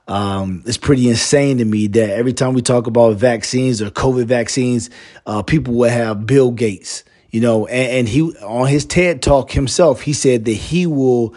Um, 0.06 0.62
it's 0.66 0.76
pretty 0.76 1.08
insane 1.08 1.58
to 1.58 1.64
me 1.64 1.86
that 1.86 2.10
every 2.10 2.34
time 2.34 2.52
we 2.52 2.60
talk 2.60 2.86
about 2.86 3.16
vaccines 3.16 3.80
or 3.80 3.90
COVID 3.90 4.26
vaccines, 4.26 4.90
uh, 5.24 5.42
people 5.42 5.74
will 5.74 5.88
have 5.90 6.26
Bill 6.26 6.50
Gates, 6.50 7.04
you 7.34 7.40
know, 7.40 7.66
and, 7.66 7.90
and, 7.90 8.08
he 8.08 8.22
on 8.44 8.68
his 8.68 8.84
TED 8.84 9.20
talk 9.20 9.50
himself, 9.50 10.02
he 10.02 10.12
said 10.12 10.44
that 10.44 10.52
he 10.52 10.86
will, 10.86 11.34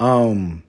um, 0.00 0.64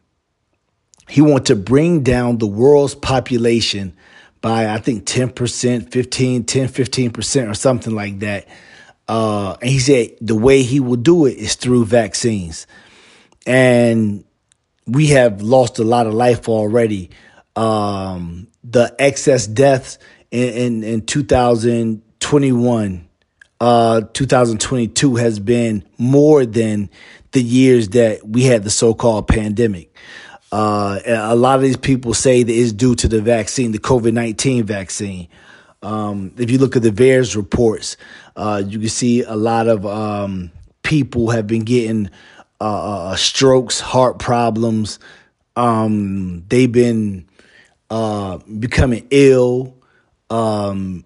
he 1.07 1.21
want 1.21 1.47
to 1.47 1.55
bring 1.55 2.03
down 2.03 2.37
the 2.37 2.45
world's 2.45 2.93
population 2.93 3.97
by 4.41 4.71
I 4.71 4.77
think 4.77 5.05
10%, 5.05 5.91
15, 5.91 6.43
10, 6.43 6.67
15% 6.67 7.49
or 7.49 7.55
something 7.55 7.95
like 7.95 8.19
that. 8.19 8.47
Uh, 9.07 9.57
and 9.59 9.71
he 9.71 9.79
said 9.79 10.11
the 10.21 10.35
way 10.35 10.61
he 10.61 10.79
will 10.79 10.97
do 10.97 11.25
it 11.25 11.39
is 11.39 11.55
through 11.55 11.85
vaccines. 11.85 12.67
And 13.47 14.23
we 14.85 15.07
have 15.07 15.41
lost 15.41 15.79
a 15.79 15.83
lot 15.83 16.05
of 16.05 16.13
life 16.13 16.47
already 16.47 17.09
um, 17.55 18.49
the 18.63 18.95
excess 18.99 19.47
deaths 19.47 19.97
in, 20.29 20.53
in, 20.53 20.83
in 20.83 21.05
2021, 21.07 23.08
uh, 23.59 24.01
2022 24.13 25.15
has 25.15 25.39
been 25.39 25.83
more 25.97 26.45
than 26.45 26.89
the 27.31 27.41
years 27.41 27.89
that 27.89 28.27
we 28.27 28.43
had 28.43 28.63
the 28.63 28.69
so-called 28.69 29.27
pandemic. 29.27 29.95
Uh, 30.51 30.99
a 31.05 31.35
lot 31.35 31.55
of 31.55 31.61
these 31.61 31.77
people 31.77 32.13
say 32.13 32.41
that 32.41 32.51
it's 32.51 32.71
due 32.71 32.95
to 32.95 33.07
the 33.07 33.21
vaccine, 33.21 33.71
the 33.71 33.79
COVID 33.79 34.13
19 34.13 34.63
vaccine. 34.63 35.27
Um, 35.81 36.33
if 36.37 36.49
you 36.49 36.57
look 36.57 36.75
at 36.75 36.81
the 36.81 36.89
VAERS 36.89 37.35
reports, 37.35 37.97
uh, 38.35 38.63
you 38.65 38.79
can 38.79 38.89
see 38.89 39.23
a 39.23 39.35
lot 39.35 39.67
of 39.67 39.85
um, 39.85 40.51
people 40.81 41.29
have 41.29 41.47
been 41.47 41.63
getting 41.63 42.09
uh, 42.59 43.11
uh 43.11 43.15
strokes, 43.15 43.79
heart 43.79 44.19
problems. 44.19 44.99
Um, 45.55 46.43
they've 46.47 46.71
been 46.71 47.27
uh, 47.89 48.39
becoming 48.59 49.07
ill, 49.11 49.77
um, 50.29 51.05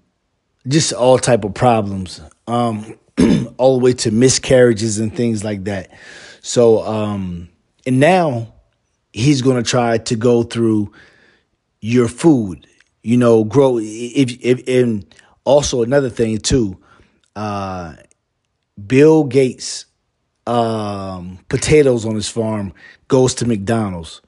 just 0.67 0.93
all 0.93 1.19
type 1.19 1.43
of 1.43 1.53
problems, 1.53 2.22
um, 2.47 2.97
all 3.57 3.77
the 3.77 3.83
way 3.83 3.93
to 3.93 4.12
miscarriages 4.12 5.00
and 5.00 5.15
things 5.15 5.43
like 5.43 5.65
that. 5.65 5.91
So, 6.41 6.83
um, 6.85 7.50
and 7.85 8.00
now 8.00 8.53
he's 9.12 9.41
going 9.41 9.63
to 9.63 9.69
try 9.69 9.97
to 9.97 10.15
go 10.15 10.43
through 10.43 10.91
your 11.79 12.07
food, 12.07 12.67
you 13.01 13.17
know, 13.17 13.43
grow. 13.43 13.77
If, 13.79 14.43
if, 14.43 14.67
and 14.67 15.05
also 15.45 15.83
another 15.83 16.09
thing 16.09 16.38
too, 16.38 16.77
uh, 17.35 17.95
Bill 18.85 19.23
Gates, 19.25 19.85
um, 20.45 21.39
potatoes 21.50 22.05
on 22.05 22.15
his 22.15 22.27
farm 22.27 22.73
goes 23.07 23.35
to 23.35 23.45
McDonald's. 23.45 24.21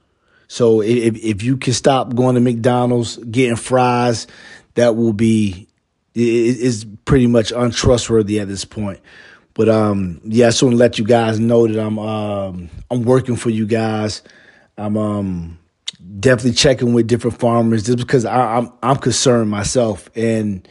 So 0.47 0.81
if 0.81 1.17
if 1.17 1.43
you 1.43 1.57
can 1.57 1.73
stop 1.73 2.15
going 2.15 2.35
to 2.35 2.41
McDonald's 2.41 3.17
getting 3.17 3.55
fries, 3.55 4.27
that 4.75 4.95
will 4.95 5.13
be 5.13 5.67
is 6.15 6.85
pretty 7.05 7.27
much 7.27 7.51
untrustworthy 7.51 8.39
at 8.39 8.47
this 8.47 8.65
point. 8.65 8.99
But 9.53 9.69
um, 9.69 10.21
yeah, 10.23 10.47
I 10.47 10.49
just 10.49 10.63
want 10.63 10.73
to 10.73 10.77
let 10.77 10.99
you 10.99 11.05
guys 11.05 11.39
know 11.39 11.67
that 11.67 11.79
I'm 11.79 11.99
um, 11.99 12.69
I'm 12.91 13.03
working 13.03 13.35
for 13.35 13.49
you 13.49 13.65
guys. 13.65 14.21
I'm 14.77 14.97
um, 14.97 15.59
definitely 16.19 16.53
checking 16.53 16.93
with 16.93 17.07
different 17.07 17.39
farmers 17.39 17.85
just 17.85 17.97
because 17.97 18.25
I, 18.25 18.57
am 18.57 18.65
I'm, 18.65 18.73
I'm 18.91 18.97
concerned 18.97 19.49
myself 19.49 20.09
and 20.15 20.67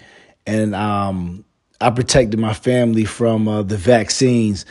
and 0.47 0.75
um, 0.75 1.45
I 1.81 1.91
protected 1.91 2.39
my 2.39 2.55
family 2.55 3.05
from 3.05 3.49
uh, 3.49 3.63
the 3.63 3.77
vaccines. 3.77 4.67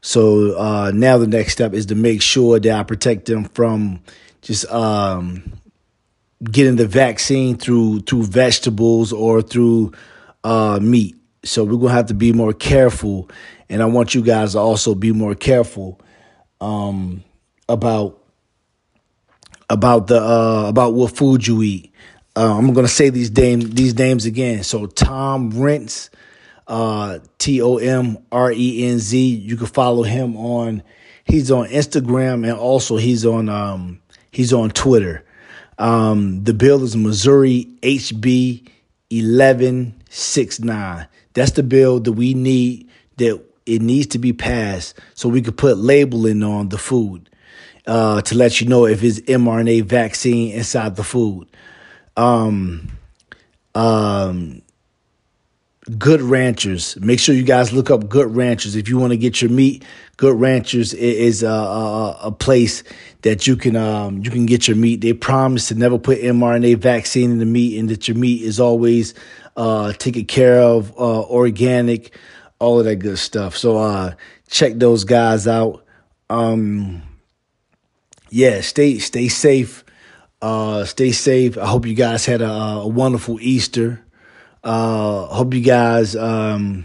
So 0.00 0.58
uh, 0.58 0.90
now 0.92 1.18
the 1.18 1.28
next 1.28 1.52
step 1.52 1.74
is 1.74 1.86
to 1.86 1.94
make 1.94 2.22
sure 2.22 2.58
that 2.58 2.72
I 2.72 2.82
protect 2.82 3.26
them 3.26 3.44
from 3.44 4.00
just 4.40 4.68
um, 4.72 5.44
getting 6.44 6.76
the 6.76 6.86
vaccine 6.86 7.56
through 7.56 8.00
through 8.00 8.24
vegetables 8.24 9.12
or 9.12 9.42
through 9.42 9.92
uh, 10.44 10.78
meat. 10.80 11.16
So 11.44 11.64
we're 11.64 11.78
gonna 11.78 11.92
have 11.92 12.06
to 12.06 12.14
be 12.14 12.32
more 12.32 12.52
careful, 12.52 13.28
and 13.68 13.82
I 13.82 13.86
want 13.86 14.14
you 14.14 14.22
guys 14.22 14.52
to 14.52 14.58
also 14.58 14.94
be 14.94 15.12
more 15.12 15.34
careful 15.34 16.00
um, 16.60 17.24
about 17.68 18.22
about 19.68 20.06
the 20.06 20.20
uh, 20.20 20.66
about 20.68 20.94
what 20.94 21.16
food 21.16 21.46
you 21.46 21.62
eat. 21.62 21.92
Uh, 22.36 22.56
I'm 22.56 22.72
gonna 22.72 22.88
say 22.88 23.10
these 23.10 23.30
name 23.30 23.60
these 23.60 23.96
names 23.98 24.24
again. 24.24 24.62
So 24.62 24.86
Tom 24.86 25.52
Renz, 25.52 26.10
uh, 26.66 27.18
T 27.38 27.60
O 27.60 27.76
M 27.76 28.18
R 28.30 28.52
E 28.52 28.86
N 28.86 28.98
Z. 28.98 29.18
You 29.18 29.56
can 29.56 29.66
follow 29.66 30.02
him 30.02 30.36
on. 30.36 30.82
He's 31.24 31.50
on 31.50 31.68
Instagram 31.68 32.48
and 32.48 32.58
also 32.58 32.96
he's 32.96 33.24
on 33.24 33.48
um, 33.48 34.00
he's 34.30 34.52
on 34.52 34.70
Twitter. 34.70 35.24
Um, 35.82 36.44
the 36.44 36.54
bill 36.54 36.84
is 36.84 36.96
Missouri 36.96 37.66
HB 37.82 38.68
eleven 39.10 40.00
six 40.10 40.60
nine. 40.60 41.08
That's 41.34 41.50
the 41.50 41.64
bill 41.64 41.98
that 41.98 42.12
we 42.12 42.34
need 42.34 42.88
that 43.16 43.42
it 43.66 43.82
needs 43.82 44.06
to 44.08 44.20
be 44.20 44.32
passed 44.32 44.96
so 45.14 45.28
we 45.28 45.42
could 45.42 45.56
put 45.56 45.78
labeling 45.78 46.44
on 46.44 46.68
the 46.68 46.78
food 46.78 47.28
uh, 47.88 48.22
to 48.22 48.34
let 48.36 48.60
you 48.60 48.68
know 48.68 48.86
if 48.86 49.02
it's 49.02 49.18
mRNA 49.22 49.82
vaccine 49.84 50.52
inside 50.52 50.94
the 50.94 51.02
food. 51.02 51.48
Um, 52.16 52.96
um, 53.74 54.61
Good 55.98 56.20
Ranchers. 56.20 56.96
Make 57.00 57.18
sure 57.18 57.34
you 57.34 57.42
guys 57.42 57.72
look 57.72 57.90
up 57.90 58.08
Good 58.08 58.36
Ranchers 58.36 58.76
if 58.76 58.88
you 58.88 58.98
want 58.98 59.12
to 59.12 59.16
get 59.16 59.42
your 59.42 59.50
meat. 59.50 59.84
Good 60.16 60.38
Ranchers 60.38 60.94
is 60.94 61.42
a, 61.42 61.48
a, 61.48 62.18
a 62.22 62.32
place 62.32 62.84
that 63.22 63.48
you 63.48 63.56
can 63.56 63.74
um, 63.74 64.22
you 64.22 64.30
can 64.30 64.46
get 64.46 64.68
your 64.68 64.76
meat. 64.76 65.00
They 65.00 65.12
promise 65.12 65.68
to 65.68 65.74
never 65.74 65.98
put 65.98 66.20
mRNA 66.20 66.78
vaccine 66.78 67.32
in 67.32 67.38
the 67.40 67.46
meat, 67.46 67.80
and 67.80 67.88
that 67.88 68.06
your 68.06 68.16
meat 68.16 68.42
is 68.42 68.60
always 68.60 69.14
uh, 69.56 69.92
taken 69.94 70.24
care 70.24 70.60
of, 70.60 70.92
uh, 70.92 71.22
organic, 71.22 72.16
all 72.60 72.78
of 72.78 72.84
that 72.84 72.96
good 72.96 73.18
stuff. 73.18 73.56
So 73.56 73.76
uh, 73.76 74.14
check 74.48 74.74
those 74.76 75.02
guys 75.02 75.48
out. 75.48 75.84
Um, 76.30 77.02
yeah, 78.30 78.60
stay 78.60 79.00
stay 79.00 79.26
safe. 79.26 79.84
Uh, 80.40 80.84
stay 80.84 81.10
safe. 81.10 81.58
I 81.58 81.66
hope 81.66 81.86
you 81.86 81.94
guys 81.94 82.24
had 82.24 82.40
a, 82.40 82.50
a 82.50 82.86
wonderful 82.86 83.40
Easter. 83.40 84.04
Uh, 84.64 85.26
hope 85.26 85.54
you 85.54 85.60
guys 85.60 86.14
um, 86.14 86.84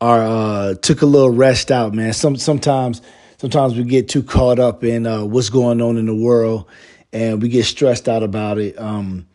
are 0.00 0.22
uh, 0.22 0.74
took 0.74 1.02
a 1.02 1.06
little 1.06 1.30
rest 1.30 1.70
out, 1.70 1.92
man. 1.92 2.12
Some 2.12 2.36
sometimes 2.36 3.02
sometimes 3.36 3.76
we 3.76 3.84
get 3.84 4.08
too 4.08 4.22
caught 4.22 4.58
up 4.58 4.84
in 4.84 5.06
uh, 5.06 5.24
what's 5.24 5.50
going 5.50 5.82
on 5.82 5.96
in 5.98 6.06
the 6.06 6.14
world, 6.14 6.66
and 7.12 7.42
we 7.42 7.48
get 7.48 7.64
stressed 7.64 8.08
out 8.08 8.22
about 8.22 8.58
it. 8.58 8.78
Um, 8.80 9.26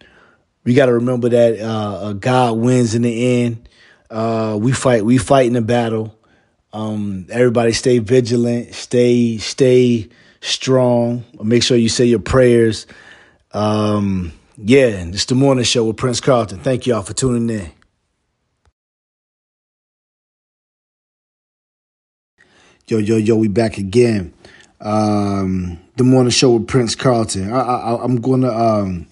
we 0.64 0.74
got 0.74 0.88
to 0.88 0.94
remember 0.94 1.30
that 1.30 1.60
uh, 1.60 2.14
God 2.14 2.58
wins 2.58 2.96
in 2.96 3.04
the 3.04 3.44
end. 3.44 3.70
Uh, 4.10 4.58
we 4.60 4.72
fight. 4.72 5.06
We 5.06 5.18
fight 5.18 5.46
in 5.48 5.54
the 5.54 5.62
battle. 5.62 6.18
Um, 6.74 7.28
everybody, 7.30 7.72
stay 7.72 8.00
vigilant. 8.00 8.74
Stay 8.74 9.38
stay 9.38 10.10
strong. 10.42 11.24
Make 11.44 11.64
sure 11.64 11.78
you 11.78 11.90
say 11.90 12.06
your 12.06 12.20
prayers. 12.20 12.88
Um, 13.52 14.32
yeah, 14.62 14.88
it's 15.08 15.26
the 15.26 15.36
morning 15.36 15.64
show 15.64 15.86
with 15.86 15.98
Prince 15.98 16.20
Carlton. 16.20 16.60
Thank 16.60 16.86
y'all 16.86 17.02
for 17.02 17.14
tuning 17.14 17.50
in. 17.50 17.72
Yo, 22.88 22.98
yo, 22.98 23.16
yo, 23.18 23.36
we 23.36 23.48
back 23.48 23.78
again. 23.78 24.34
Um, 24.82 25.80
the 25.96 26.04
morning 26.04 26.32
show 26.32 26.54
with 26.54 26.68
Prince 26.68 26.96
Carlton. 26.96 27.52
I, 27.54 27.96
I'm 28.02 28.20
gonna, 28.20 28.52
um, 28.52 29.08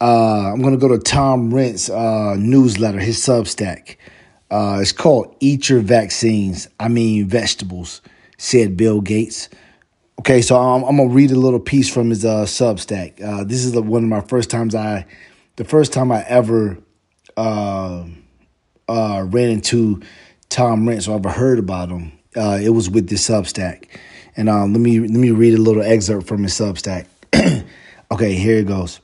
uh, 0.00 0.52
I'm 0.52 0.62
gonna 0.62 0.78
go 0.78 0.88
to 0.88 0.98
Tom 0.98 1.52
Renz 1.52 1.88
uh, 1.88 2.36
newsletter, 2.36 2.98
his 2.98 3.18
Substack. 3.18 3.96
Uh, 4.50 4.78
it's 4.80 4.92
called 4.92 5.36
"Eat 5.38 5.68
Your 5.68 5.80
Vaccines." 5.80 6.68
I 6.80 6.88
mean 6.88 7.28
vegetables," 7.28 8.00
said 8.38 8.76
Bill 8.76 9.00
Gates. 9.00 9.48
Okay, 10.20 10.42
so 10.42 10.54
I'm, 10.58 10.84
I'm, 10.84 10.98
gonna 10.98 11.08
read 11.08 11.30
a 11.30 11.34
little 11.34 11.58
piece 11.58 11.88
from 11.88 12.10
his 12.10 12.26
uh, 12.26 12.44
Substack. 12.44 13.22
Uh, 13.22 13.42
this 13.42 13.64
is 13.64 13.72
the, 13.72 13.80
one 13.80 14.02
of 14.02 14.08
my 14.10 14.20
first 14.20 14.50
times 14.50 14.74
I, 14.74 15.06
the 15.56 15.64
first 15.64 15.94
time 15.94 16.12
I 16.12 16.22
ever 16.28 16.76
uh, 17.38 18.04
uh, 18.86 19.24
ran 19.26 19.48
into 19.48 20.02
Tom 20.50 20.84
Renz 20.84 21.08
or 21.08 21.14
ever 21.14 21.30
heard 21.30 21.58
about 21.58 21.88
him. 21.88 22.12
Uh, 22.36 22.58
it 22.62 22.68
was 22.68 22.90
with 22.90 23.08
this 23.08 23.26
Substack, 23.26 23.86
and 24.36 24.50
uh, 24.50 24.66
let 24.66 24.78
me 24.78 25.00
let 25.00 25.08
me 25.08 25.30
read 25.30 25.54
a 25.54 25.62
little 25.62 25.82
excerpt 25.82 26.26
from 26.26 26.42
his 26.42 26.52
Substack. 26.52 27.06
okay, 28.12 28.34
here 28.34 28.58
it 28.58 28.66
goes. 28.66 29.00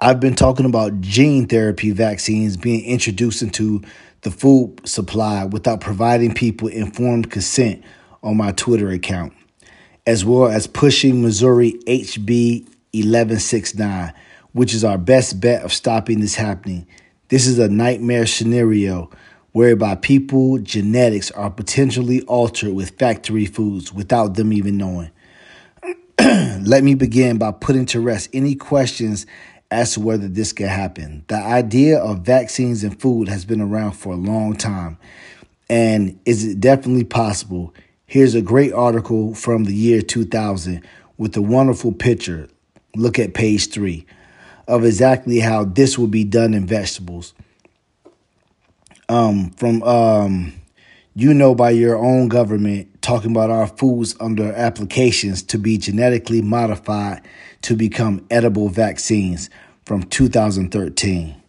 I've 0.00 0.18
been 0.18 0.34
talking 0.34 0.64
about 0.64 1.02
gene 1.02 1.46
therapy 1.46 1.90
vaccines 1.90 2.56
being 2.56 2.86
introduced 2.86 3.42
into 3.42 3.82
the 4.22 4.30
food 4.30 4.80
supply 4.88 5.44
without 5.44 5.82
providing 5.82 6.32
people 6.32 6.68
informed 6.68 7.30
consent 7.30 7.84
on 8.22 8.38
my 8.38 8.52
Twitter 8.52 8.88
account 8.88 9.34
as 10.06 10.24
well 10.24 10.48
as 10.48 10.66
pushing 10.66 11.22
Missouri 11.22 11.72
HB 11.86 12.64
1169, 12.92 14.12
which 14.52 14.74
is 14.74 14.84
our 14.84 14.98
best 14.98 15.40
bet 15.40 15.62
of 15.62 15.72
stopping 15.72 16.20
this 16.20 16.34
happening. 16.34 16.86
This 17.28 17.46
is 17.46 17.58
a 17.58 17.68
nightmare 17.68 18.26
scenario 18.26 19.10
whereby 19.52 19.96
people 19.96 20.58
genetics 20.58 21.30
are 21.32 21.50
potentially 21.50 22.22
altered 22.22 22.72
with 22.72 22.98
factory 22.98 23.46
foods 23.46 23.92
without 23.92 24.34
them 24.34 24.52
even 24.52 24.76
knowing. 24.76 25.10
Let 26.20 26.84
me 26.84 26.94
begin 26.94 27.38
by 27.38 27.52
putting 27.52 27.86
to 27.86 28.00
rest 28.00 28.30
any 28.32 28.54
questions 28.54 29.26
as 29.70 29.94
to 29.94 30.00
whether 30.00 30.28
this 30.28 30.52
can 30.52 30.68
happen. 30.68 31.24
The 31.28 31.36
idea 31.36 31.98
of 31.98 32.20
vaccines 32.20 32.82
and 32.82 33.00
food 33.00 33.28
has 33.28 33.44
been 33.44 33.60
around 33.60 33.92
for 33.92 34.12
a 34.12 34.16
long 34.16 34.54
time. 34.54 34.98
And 35.68 36.18
is 36.24 36.44
it 36.44 36.60
definitely 36.60 37.04
possible? 37.04 37.72
Here's 38.10 38.34
a 38.34 38.42
great 38.42 38.72
article 38.72 39.36
from 39.36 39.62
the 39.62 39.72
year 39.72 40.02
2000 40.02 40.84
with 41.16 41.36
a 41.36 41.42
wonderful 41.42 41.92
picture. 41.92 42.48
Look 42.96 43.20
at 43.20 43.34
page 43.34 43.70
three 43.70 44.04
of 44.66 44.84
exactly 44.84 45.38
how 45.38 45.62
this 45.62 45.96
will 45.96 46.08
be 46.08 46.24
done 46.24 46.52
in 46.52 46.66
vegetables. 46.66 47.34
Um, 49.08 49.50
from 49.50 49.84
um, 49.84 50.54
you 51.14 51.32
know 51.32 51.54
by 51.54 51.70
your 51.70 51.96
own 51.96 52.26
government 52.26 53.00
talking 53.00 53.30
about 53.30 53.50
our 53.50 53.68
foods 53.68 54.16
under 54.18 54.52
applications 54.54 55.44
to 55.44 55.56
be 55.56 55.78
genetically 55.78 56.42
modified 56.42 57.22
to 57.62 57.76
become 57.76 58.26
edible 58.28 58.68
vaccines 58.70 59.50
from 59.86 60.02
2013. 60.02 61.40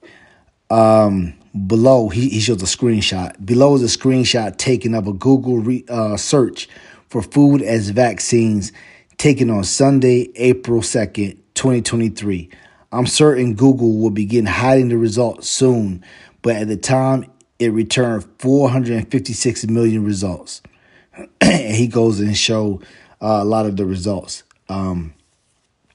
Um, 0.69 1.33
Below, 1.67 2.09
he, 2.09 2.29
he 2.29 2.39
shows 2.39 2.61
a 2.61 2.65
screenshot. 2.65 3.45
Below 3.45 3.75
is 3.75 3.83
a 3.83 3.97
screenshot 3.97 4.57
taken 4.57 4.95
of 4.95 5.07
a 5.07 5.13
Google 5.13 5.57
re, 5.57 5.83
uh, 5.89 6.15
search 6.15 6.69
for 7.09 7.21
food 7.21 7.61
as 7.61 7.89
vaccines 7.89 8.71
taken 9.17 9.49
on 9.49 9.63
Sunday, 9.65 10.31
April 10.35 10.81
2nd, 10.81 11.37
2023. 11.55 12.49
I'm 12.93 13.05
certain 13.05 13.53
Google 13.55 13.97
will 13.97 14.09
begin 14.09 14.45
hiding 14.45 14.89
the 14.89 14.97
results 14.97 15.49
soon, 15.49 16.03
but 16.41 16.55
at 16.55 16.67
the 16.69 16.77
time, 16.77 17.29
it 17.59 17.73
returned 17.73 18.25
456 18.39 19.67
million 19.67 20.05
results. 20.05 20.61
and 21.41 21.75
he 21.75 21.87
goes 21.87 22.19
and 22.21 22.35
show 22.35 22.81
uh, 23.21 23.39
a 23.41 23.45
lot 23.45 23.65
of 23.65 23.75
the 23.75 23.85
results. 23.85 24.43
Um, 24.69 25.13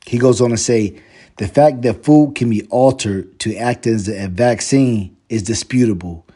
he 0.07 0.19
goes 0.19 0.41
on 0.41 0.51
to 0.51 0.57
say 0.57 1.01
the 1.39 1.49
fact 1.49 1.83
that 1.83 2.05
food 2.05 2.35
can 2.35 2.51
be 2.51 2.63
altered 2.67 3.39
to 3.41 3.57
act 3.57 3.87
as 3.87 4.09
a 4.09 4.29
vaccine 4.29 5.16
is 5.29 5.43
disputable. 5.43 6.27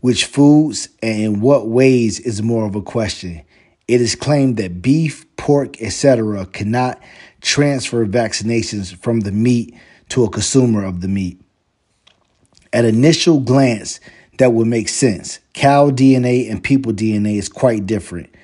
Which 0.00 0.24
foods 0.24 0.88
and 1.02 1.20
in 1.20 1.40
what 1.40 1.68
ways 1.68 2.20
is 2.20 2.42
more 2.42 2.66
of 2.66 2.74
a 2.74 2.82
question. 2.82 3.42
It 3.86 4.00
is 4.00 4.14
claimed 4.14 4.56
that 4.56 4.80
beef, 4.80 5.26
pork, 5.36 5.82
etc. 5.82 6.46
cannot 6.46 7.02
transfer 7.40 8.06
vaccinations 8.06 8.94
from 8.94 9.20
the 9.20 9.32
meat 9.32 9.74
to 10.10 10.24
a 10.24 10.30
consumer 10.30 10.84
of 10.84 11.00
the 11.00 11.08
meat. 11.08 11.40
At 12.72 12.84
initial 12.84 13.40
glance, 13.40 14.00
that 14.38 14.52
would 14.52 14.68
make 14.68 14.88
sense. 14.88 15.40
Cow 15.54 15.90
DNA 15.90 16.50
and 16.50 16.62
people 16.62 16.92
DNA 16.92 17.36
is 17.36 17.48
quite 17.48 17.86
different, 17.86 18.34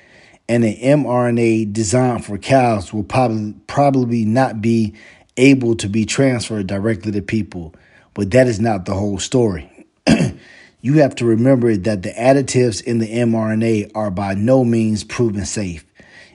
and 0.49 0.63
an 0.63 0.75
mRNA 0.75 1.73
designed 1.73 2.25
for 2.25 2.37
cows 2.37 2.93
will 2.93 3.03
probably 3.03 3.53
probably 3.67 4.25
not 4.25 4.61
be 4.61 4.93
able 5.37 5.75
to 5.75 5.87
be 5.87 6.05
transferred 6.05 6.67
directly 6.67 7.11
to 7.13 7.21
people. 7.21 7.73
But 8.13 8.31
that 8.31 8.47
is 8.47 8.59
not 8.59 8.85
the 8.85 8.93
whole 8.93 9.19
story. 9.19 9.71
you 10.81 10.93
have 10.99 11.15
to 11.15 11.25
remember 11.25 11.75
that 11.75 12.03
the 12.03 12.11
additives 12.11 12.83
in 12.83 12.99
the 12.99 13.07
mRNA 13.07 13.91
are 13.95 14.11
by 14.11 14.33
no 14.33 14.63
means 14.63 15.03
proven 15.03 15.45
safe. 15.45 15.85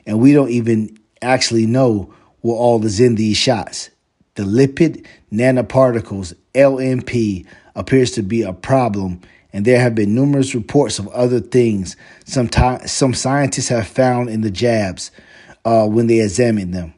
And 0.07 0.21
we 0.21 0.33
don't 0.33 0.51
even 0.51 0.99
actually 1.21 1.67
know 1.67 2.13
what 2.41 2.57
all 2.57 2.85
is 2.85 3.01
in 3.01 3.15
these 3.15 3.37
shots. 3.37 3.91
The 4.35 4.43
lipid 4.43 5.07
nanoparticles, 5.33 6.35
LNP, 6.55 7.47
appears 7.75 8.11
to 8.13 8.23
be 8.23 8.43
a 8.43 8.53
problem, 8.53 9.21
and 9.53 9.65
there 9.65 9.81
have 9.81 9.95
been 9.95 10.15
numerous 10.15 10.55
reports 10.55 10.99
of 10.99 11.09
other 11.09 11.41
things 11.41 11.97
some, 12.25 12.51
some 12.87 13.15
scientists 13.15 13.69
have 13.69 13.87
found 13.87 14.29
in 14.29 14.41
the 14.41 14.51
jabs 14.51 15.11
uh, 15.65 15.87
when 15.87 16.07
they 16.07 16.21
examined 16.21 16.75
them. 16.75 16.95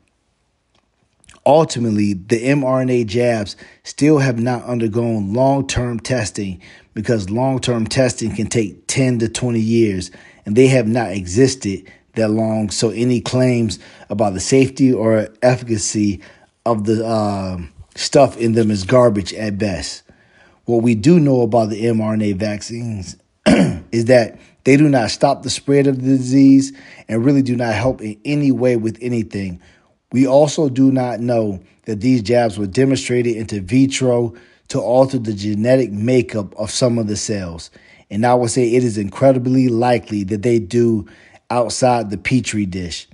Ultimately, 1.47 2.15
the 2.15 2.43
mRNA 2.43 3.07
jabs 3.07 3.57
still 3.83 4.19
have 4.19 4.41
not 4.41 4.65
undergone 4.65 5.35
long 5.35 5.67
term 5.67 6.01
testing 6.01 6.61
because 6.95 7.29
long 7.29 7.61
term 7.61 7.87
testing 7.87 8.35
can 8.35 8.47
take 8.47 8.87
10 8.87 9.19
to 9.19 9.29
20 9.29 9.61
years 9.61 10.11
and 10.47 10.57
they 10.57 10.69
have 10.69 10.87
not 10.87 11.13
existed 11.13 11.91
that 12.15 12.31
long. 12.31 12.71
So, 12.71 12.91
any 12.91 13.21
claims 13.21 13.79
about 14.09 14.33
the 14.33 14.41
safety 14.41 14.93
or 14.93 15.29
efficacy 15.43 16.23
of 16.65 16.85
the 16.85 17.07
uh, 17.07 17.59
stuff 17.95 18.37
in 18.39 18.53
them 18.53 18.71
is 18.71 18.85
garbage 18.85 19.35
at 19.35 19.59
best. 19.59 20.03
What 20.65 20.83
we 20.83 20.95
do 20.95 21.21
know 21.21 21.43
about 21.43 21.69
the 21.69 21.85
mRNA 21.85 22.37
vaccines 22.37 23.17
is 23.47 24.07
that 24.07 24.39
they 24.65 24.79
do 24.79 24.89
not 24.89 25.11
stop 25.11 25.43
the 25.43 25.51
spread 25.51 25.87
of 25.87 26.01
the 26.01 26.17
disease 26.17 26.73
and 27.07 27.25
really 27.25 27.43
do 27.43 27.55
not 27.55 27.75
help 27.75 28.01
in 28.01 28.19
any 28.25 28.51
way 28.51 28.77
with 28.77 28.97
anything. 29.03 29.61
We 30.15 30.29
also 30.29 30.69
do 30.69 30.93
not 30.93 31.19
know 31.19 31.59
that 31.87 32.01
these 32.01 32.23
jabs 32.23 32.57
were 32.57 32.69
demonstrated 32.69 33.37
into 33.37 33.61
vitro 33.61 34.35
to 34.69 34.79
alter 34.81 35.19
the 35.19 35.33
genetic 35.33 35.91
makeup 35.91 36.55
of 36.55 36.71
some 36.71 36.99
of 36.99 37.09
the 37.09 37.17
cells. 37.17 37.73
And 38.13 38.25
I 38.25 38.35
would 38.35 38.51
say 38.51 38.75
it 38.75 38.85
is 38.85 38.97
incredibly 38.97 39.69
likely 39.69 40.23
that 40.23 40.43
they 40.43 40.61
do 40.61 41.09
outside 41.51 42.11
the 42.11 42.17
petri 42.17 42.65
dish. 42.65 43.09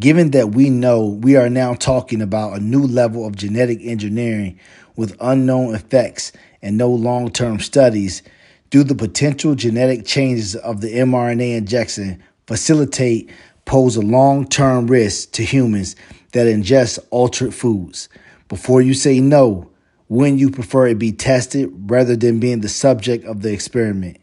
Given 0.00 0.30
that 0.30 0.52
we 0.52 0.70
know 0.70 1.04
we 1.04 1.36
are 1.36 1.50
now 1.50 1.74
talking 1.74 2.22
about 2.22 2.56
a 2.56 2.64
new 2.64 2.86
level 2.86 3.26
of 3.26 3.36
genetic 3.36 3.80
engineering 3.82 4.58
with 4.96 5.14
unknown 5.20 5.74
effects 5.74 6.32
and 6.62 6.78
no 6.78 6.88
long 6.88 7.30
term 7.30 7.60
studies, 7.60 8.22
do 8.70 8.82
the 8.82 8.94
potential 8.94 9.54
genetic 9.54 10.06
changes 10.06 10.56
of 10.56 10.80
the 10.80 10.94
mRNA 10.94 11.58
injection 11.58 12.22
facilitate 12.46 13.30
pose 13.64 13.96
a 13.96 14.02
long 14.02 14.46
term 14.46 14.86
risk 14.86 15.32
to 15.32 15.44
humans 15.44 15.96
that 16.32 16.46
ingest 16.46 16.98
altered 17.10 17.54
foods? 17.54 18.08
Before 18.48 18.82
you 18.82 18.94
say 18.94 19.20
no, 19.20 19.70
when 20.08 20.38
you 20.38 20.50
prefer 20.50 20.88
it 20.88 20.98
be 20.98 21.12
tested 21.12 21.70
rather 21.90 22.16
than 22.16 22.40
being 22.40 22.60
the 22.60 22.68
subject 22.68 23.24
of 23.24 23.42
the 23.42 23.52
experiment? 23.52 24.18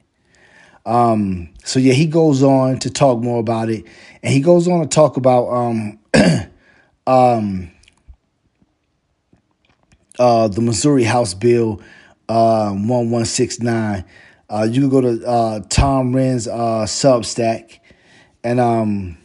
Um, 0.85 1.49
so 1.63 1.79
yeah, 1.79 1.93
he 1.93 2.07
goes 2.07 2.41
on 2.43 2.79
to 2.79 2.89
talk 2.89 3.19
more 3.19 3.39
about 3.39 3.69
it, 3.69 3.85
and 4.23 4.33
he 4.33 4.41
goes 4.41 4.67
on 4.67 4.81
to 4.81 4.87
talk 4.87 5.17
about 5.17 5.47
um, 5.49 5.99
um, 7.07 7.71
uh, 10.17 10.47
the 10.47 10.61
Missouri 10.61 11.03
House 11.03 11.33
Bill 11.33 11.81
uh, 12.29 12.71
one 12.71 13.11
one 13.11 13.25
six 13.25 13.59
nine. 13.59 14.05
Uh, 14.49 14.67
you 14.69 14.81
can 14.81 14.89
go 14.89 15.01
to 15.01 15.25
uh, 15.25 15.59
Tom 15.69 16.13
Renz 16.13 16.47
uh, 16.47 16.85
Substack, 16.85 17.79
and 18.43 18.59
um, 18.59 19.17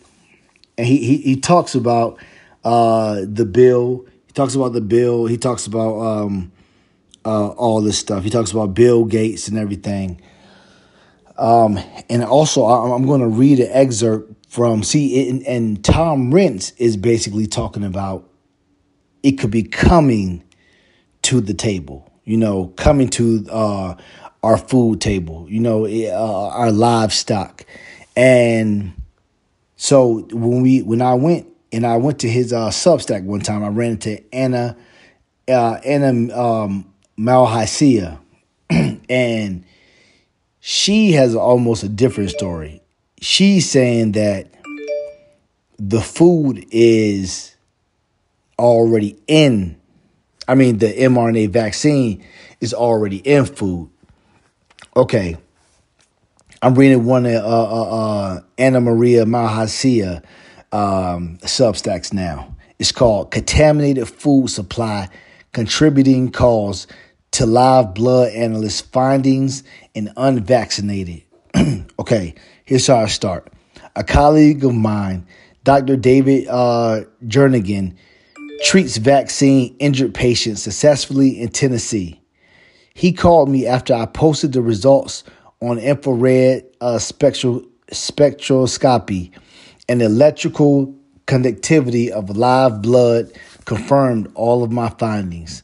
and 0.78 0.86
he 0.86 0.98
he, 0.98 1.16
he 1.18 1.36
talks 1.36 1.74
about 1.74 2.18
uh, 2.64 3.22
the 3.24 3.44
bill. 3.44 4.06
He 4.26 4.32
talks 4.32 4.54
about 4.54 4.72
the 4.72 4.80
bill. 4.80 5.26
He 5.26 5.38
talks 5.38 5.66
about 5.66 6.00
um, 6.00 6.52
uh, 7.24 7.48
all 7.48 7.80
this 7.80 7.98
stuff. 7.98 8.24
He 8.24 8.30
talks 8.30 8.52
about 8.52 8.74
Bill 8.74 9.04
Gates 9.04 9.48
and 9.48 9.58
everything. 9.58 10.20
Um, 11.38 11.78
and 12.08 12.24
also, 12.24 12.64
I'm 12.64 13.06
going 13.06 13.20
to 13.20 13.28
read 13.28 13.60
an 13.60 13.68
excerpt 13.70 14.32
from 14.48 14.82
see, 14.82 15.28
and, 15.28 15.42
and 15.46 15.84
Tom 15.84 16.32
Renz 16.32 16.72
is 16.78 16.96
basically 16.96 17.46
talking 17.46 17.84
about 17.84 18.30
it 19.22 19.32
could 19.32 19.50
be 19.50 19.64
coming 19.64 20.42
to 21.22 21.40
the 21.40 21.52
table, 21.52 22.10
you 22.24 22.36
know, 22.36 22.68
coming 22.76 23.08
to 23.08 23.44
uh, 23.50 23.96
our 24.42 24.56
food 24.56 25.00
table, 25.00 25.46
you 25.50 25.60
know, 25.60 25.84
uh, 25.84 26.48
our 26.48 26.70
livestock, 26.70 27.66
and 28.16 28.94
so 29.76 30.26
when 30.32 30.62
we 30.62 30.82
when 30.82 31.02
I 31.02 31.14
went 31.14 31.46
and 31.70 31.86
I 31.86 31.98
went 31.98 32.20
to 32.20 32.28
his 32.28 32.52
uh, 32.52 32.68
Substack 32.68 33.24
one 33.24 33.40
time, 33.40 33.62
I 33.62 33.68
ran 33.68 33.92
into 33.92 34.22
Anna 34.34 34.76
uh, 35.48 35.78
Anna 35.84 36.36
um, 36.36 36.92
Mihalcea, 37.18 38.18
and 39.08 39.64
she 40.60 41.12
has 41.12 41.34
almost 41.34 41.84
a 41.84 41.88
different 41.88 42.30
story. 42.30 42.82
She's 43.20 43.70
saying 43.70 44.12
that 44.12 44.48
the 45.78 46.00
food 46.00 46.66
is 46.70 47.54
already 48.58 49.18
in. 49.26 49.76
I 50.48 50.54
mean, 50.54 50.78
the 50.78 50.92
mRNA 50.92 51.50
vaccine 51.50 52.24
is 52.60 52.72
already 52.72 53.18
in 53.18 53.44
food. 53.44 53.90
Okay. 54.96 55.36
I'm 56.62 56.74
reading 56.74 57.04
one 57.04 57.26
of 57.26 57.34
uh, 57.34 57.46
uh, 57.46 57.90
uh, 57.90 58.40
Anna 58.56 58.80
Maria 58.80 59.26
Mihalcea 59.26 60.22
um, 60.72 61.38
Substacks 61.42 62.14
now. 62.14 62.56
It's 62.78 62.92
called 62.92 63.30
Contaminated 63.30 64.08
Food 64.08 64.48
Supply 64.48 65.08
Contributing 65.52 66.32
Cause 66.32 66.86
to 67.32 67.44
live 67.44 67.92
blood 67.92 68.32
analyst 68.32 68.90
findings 68.90 69.64
in 69.92 70.10
unvaccinated. 70.16 71.24
okay, 71.98 72.34
here's 72.64 72.86
how 72.86 72.96
I 72.96 73.06
start. 73.06 73.52
A 73.94 74.02
colleague 74.02 74.64
of 74.64 74.74
mine, 74.74 75.26
Dr. 75.64 75.96
David 75.96 76.48
uh, 76.48 77.02
Jernigan, 77.26 77.96
treats 78.64 78.96
vaccine 78.96 79.76
injured 79.78 80.14
patients 80.14 80.62
successfully 80.62 81.38
in 81.38 81.50
Tennessee. 81.50 82.22
He 82.94 83.12
called 83.12 83.50
me 83.50 83.66
after 83.66 83.92
I 83.92 84.06
posted 84.06 84.54
the 84.54 84.62
results 84.62 85.22
on 85.60 85.78
infrared 85.78 86.64
uh, 86.80 86.98
spectral, 86.98 87.64
spectroscopy 87.90 89.30
and 89.88 90.02
electrical 90.02 90.94
conductivity 91.26 92.12
of 92.12 92.36
live 92.36 92.82
blood 92.82 93.30
confirmed 93.64 94.30
all 94.34 94.62
of 94.62 94.70
my 94.70 94.88
findings. 94.90 95.62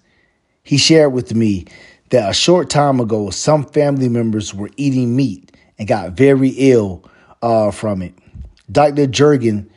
He 0.63 0.77
shared 0.77 1.13
with 1.13 1.35
me 1.35 1.67
that 2.11 2.29
a 2.29 2.35
short 2.35 2.71
time 2.71 3.01
ago, 3.01 3.31
some 3.31 3.65
family 3.65 4.09
members 4.09 4.55
were 4.55 4.71
eating 4.77 5.17
meat 5.17 5.57
and 5.79 5.89
got 5.89 6.13
very 6.13 6.51
ill 6.51 7.05
uh, 7.43 7.71
from 7.71 8.03
it. 8.03 8.15
Dr. 8.71 9.07
Jernigan 9.07 9.69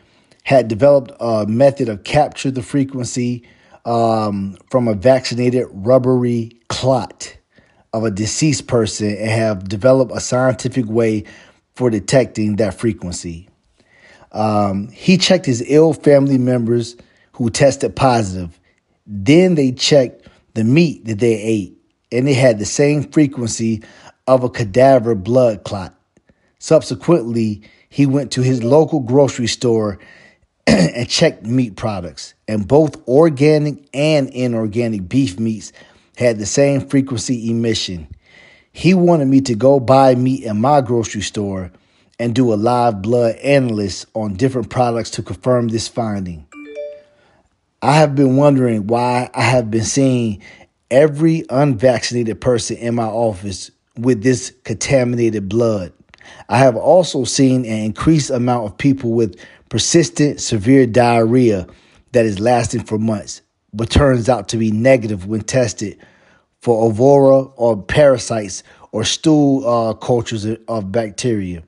had 0.44 0.68
developed 0.68 1.12
a 1.20 1.46
method 1.48 1.90
of 1.90 2.04
capture 2.04 2.52
the 2.52 2.62
frequency 2.62 3.48
um, 3.86 4.58
from 4.70 4.88
a 4.88 4.94
vaccinated 4.94 5.66
rubbery 5.72 6.52
clot 6.70 7.36
of 7.96 8.04
a 8.04 8.12
deceased 8.12 8.68
person 8.68 9.08
and 9.08 9.30
have 9.30 9.70
developed 9.70 10.12
a 10.14 10.20
scientific 10.20 10.86
way 10.86 11.24
for 11.76 11.90
detecting 11.90 12.58
that 12.58 12.74
frequency. 12.74 13.48
Um, 14.34 14.90
he 14.90 15.18
checked 15.18 15.46
his 15.46 15.64
ill 15.66 15.94
family 15.94 16.38
members 16.38 16.98
who 17.32 17.50
tested 17.50 17.96
positive. 17.96 18.60
Then 19.08 19.56
they 19.56 19.72
checked 19.72 20.28
the 20.56 20.66
meat 20.66 21.06
that 21.06 21.20
they 21.20 21.36
ate, 21.42 21.78
and 22.12 22.28
it 22.28 22.34
had 22.34 22.60
the 22.60 22.66
same 22.66 23.04
frequency 23.04 23.82
of 24.28 24.44
a 24.44 24.50
cadaver 24.50 25.16
blood 25.16 25.64
clot. 25.64 25.96
Subsequently, 26.60 27.62
he 27.88 28.06
went 28.06 28.34
to 28.34 28.42
his 28.42 28.62
local 28.62 29.00
grocery 29.00 29.48
store 29.48 30.00
and 30.68 31.08
checked 31.08 31.46
meat 31.46 31.78
products, 31.78 32.34
and 32.46 32.68
both 32.68 33.08
organic 33.08 33.88
and 33.94 34.28
inorganic 34.32 35.08
beef 35.08 35.40
meats 35.40 35.72
had 36.18 36.38
the 36.38 36.46
same 36.46 36.82
frequency 36.82 37.50
emission. 37.50 38.08
He 38.72 38.94
wanted 38.94 39.28
me 39.28 39.42
to 39.42 39.56
go 39.56 39.80
buy 39.80 40.16
meat 40.16 40.44
in 40.44 40.60
my 40.60 40.82
grocery 40.82 41.22
store 41.22 41.72
and 42.20 42.34
do 42.34 42.54
a 42.54 42.56
live 42.56 43.02
blood 43.02 43.36
analysis 43.38 44.06
on 44.14 44.36
different 44.36 44.70
products 44.70 45.12
to 45.12 45.24
confirm 45.24 45.68
this 45.68 45.88
finding. 45.88 46.48
I 47.82 47.94
have 47.96 48.16
been 48.16 48.36
wondering 48.36 48.88
why 48.88 49.30
I 49.34 49.44
have 49.44 49.70
been 49.70 49.84
seeing 49.84 50.42
every 50.90 51.46
unvaccinated 51.50 52.42
person 52.42 52.78
in 52.78 52.96
my 52.96 53.06
office 53.06 53.72
with 53.98 54.24
this 54.24 54.54
contaminated 54.64 55.50
blood. 55.50 55.94
I 56.50 56.58
have 56.58 56.76
also 56.76 57.24
seen 57.24 57.66
an 57.66 57.84
increased 57.84 58.30
amount 58.30 58.66
of 58.66 58.78
people 58.78 59.12
with 59.12 59.40
persistent 59.70 60.42
severe 60.42 60.86
diarrhea 60.88 61.68
that 62.14 62.26
is 62.26 62.40
lasting 62.40 62.84
for 62.84 62.98
months, 62.98 63.42
but 63.76 63.90
turns 63.90 64.30
out 64.30 64.48
to 64.50 64.58
be 64.58 64.72
negative 64.72 65.28
when 65.28 65.42
tested 65.42 65.98
for 66.62 66.86
ovora 66.86 67.42
or 67.58 67.82
parasites 67.82 68.64
or 68.92 69.04
stool 69.04 69.68
uh, 69.68 69.94
cultures 69.94 70.46
of 70.68 70.92
bacteria. 70.92 71.62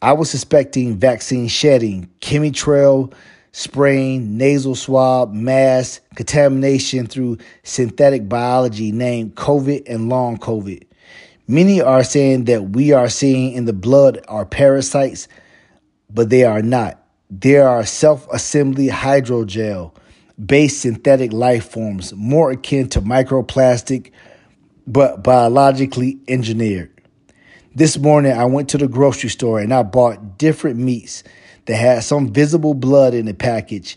I 0.00 0.14
was 0.14 0.30
suspecting 0.30 0.96
vaccine 0.96 1.46
shedding, 1.46 2.10
chemitrail 2.20 3.12
spraying, 3.52 4.38
nasal 4.38 4.74
swab, 4.74 5.32
mass, 5.32 6.00
contamination 6.14 7.06
through 7.06 7.38
synthetic 7.62 8.28
biology 8.28 8.90
named 8.90 9.34
COVID 9.34 9.82
and 9.86 10.08
long 10.08 10.38
COVID. 10.38 10.82
Many 11.46 11.80
are 11.80 12.02
saying 12.02 12.44
that 12.46 12.70
we 12.70 12.92
are 12.92 13.10
seeing 13.10 13.52
in 13.52 13.66
the 13.66 13.72
blood 13.72 14.24
are 14.26 14.46
parasites, 14.46 15.28
but 16.08 16.30
they 16.30 16.44
are 16.44 16.62
not. 16.62 16.98
They 17.30 17.58
are 17.58 17.84
self 17.84 18.26
assembly 18.32 18.88
hydrogel 18.88 19.94
based 20.44 20.80
synthetic 20.80 21.32
life 21.32 21.70
forms, 21.70 22.12
more 22.14 22.50
akin 22.50 22.88
to 22.88 23.00
microplastic, 23.00 24.10
but 24.86 25.22
biologically 25.22 26.18
engineered. 26.28 26.90
This 27.74 27.96
morning, 27.96 28.32
I 28.32 28.44
went 28.44 28.68
to 28.70 28.78
the 28.78 28.88
grocery 28.88 29.30
store 29.30 29.60
and 29.60 29.72
I 29.72 29.82
bought 29.82 30.38
different 30.38 30.78
meats 30.78 31.22
that 31.66 31.76
had 31.76 32.04
some 32.04 32.32
visible 32.32 32.74
blood 32.74 33.14
in 33.14 33.26
the 33.26 33.34
package 33.34 33.96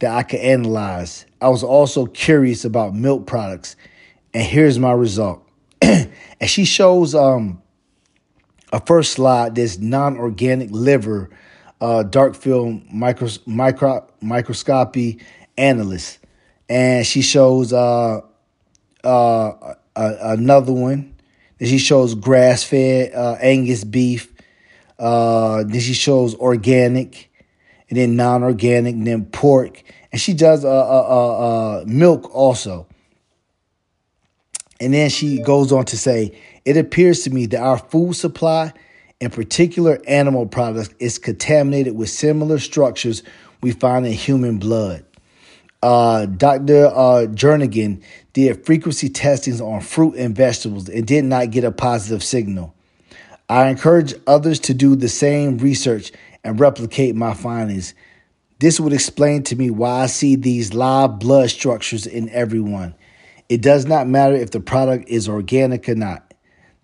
that 0.00 0.12
I 0.12 0.22
could 0.22 0.40
analyze. 0.40 1.26
I 1.40 1.48
was 1.48 1.62
also 1.62 2.06
curious 2.06 2.64
about 2.64 2.94
milk 2.94 3.26
products, 3.26 3.76
and 4.34 4.42
here's 4.42 4.78
my 4.78 4.92
result. 4.92 5.46
and 5.82 6.10
she 6.46 6.64
shows 6.64 7.14
um, 7.14 7.62
a 8.72 8.80
first 8.84 9.12
slide 9.12 9.54
this 9.54 9.78
non-organic 9.78 10.70
liver 10.70 11.30
uh, 11.80 12.04
dark 12.04 12.34
field 12.34 12.80
micro, 12.92 13.28
microscopy 14.20 15.20
analyst. 15.56 16.18
and 16.68 17.06
she 17.06 17.22
shows 17.22 17.72
uh, 17.72 18.20
uh, 19.04 19.74
another 19.96 20.72
one. 20.72 21.14
Then 21.58 21.68
she 21.68 21.78
shows 21.78 22.14
grass 22.14 22.64
fed 22.64 23.12
uh, 23.14 23.36
Angus 23.40 23.84
beef. 23.84 24.32
Uh, 24.98 25.64
then 25.64 25.80
she 25.80 25.94
shows 25.94 26.34
organic, 26.36 27.30
and 27.88 27.98
then 27.98 28.16
non 28.16 28.42
organic, 28.42 28.94
then 29.04 29.24
pork, 29.26 29.82
and 30.12 30.20
she 30.20 30.32
does 30.32 30.64
uh, 30.64 30.68
uh, 30.68 31.80
uh, 31.80 31.84
milk 31.86 32.32
also. 32.34 32.86
And 34.78 34.92
then 34.92 35.10
she 35.10 35.40
goes 35.40 35.72
on 35.72 35.84
to 35.86 35.98
say, 35.98 36.38
It 36.64 36.76
appears 36.76 37.22
to 37.24 37.30
me 37.30 37.46
that 37.46 37.60
our 37.60 37.78
food 37.78 38.14
supply, 38.14 38.72
in 39.20 39.30
particular 39.30 40.00
animal 40.06 40.46
products, 40.46 40.94
is 40.98 41.18
contaminated 41.18 41.96
with 41.96 42.10
similar 42.10 42.58
structures 42.58 43.22
we 43.60 43.70
find 43.70 44.06
in 44.06 44.12
human 44.12 44.58
blood. 44.58 45.04
Uh, 45.82 46.26
Dr. 46.26 46.86
Uh, 46.86 47.26
Jernigan 47.26 48.02
did 48.32 48.64
frequency 48.64 49.08
testings 49.08 49.60
on 49.60 49.80
fruit 49.80 50.14
and 50.14 50.34
vegetables 50.34 50.88
and 50.88 51.06
did 51.06 51.24
not 51.24 51.50
get 51.50 51.64
a 51.64 51.72
positive 51.72 52.22
signal. 52.22 52.74
I 53.48 53.68
encourage 53.68 54.14
others 54.26 54.60
to 54.60 54.74
do 54.74 54.94
the 54.94 55.08
same 55.08 55.58
research 55.58 56.12
and 56.44 56.60
replicate 56.60 57.16
my 57.16 57.34
findings. 57.34 57.94
This 58.60 58.78
would 58.78 58.92
explain 58.92 59.42
to 59.44 59.56
me 59.56 59.70
why 59.70 60.02
I 60.02 60.06
see 60.06 60.36
these 60.36 60.72
live 60.72 61.18
blood 61.18 61.50
structures 61.50 62.06
in 62.06 62.28
everyone. 62.30 62.94
It 63.48 63.60
does 63.60 63.84
not 63.84 64.06
matter 64.06 64.36
if 64.36 64.52
the 64.52 64.60
product 64.60 65.08
is 65.08 65.28
organic 65.28 65.88
or 65.88 65.96
not. 65.96 66.32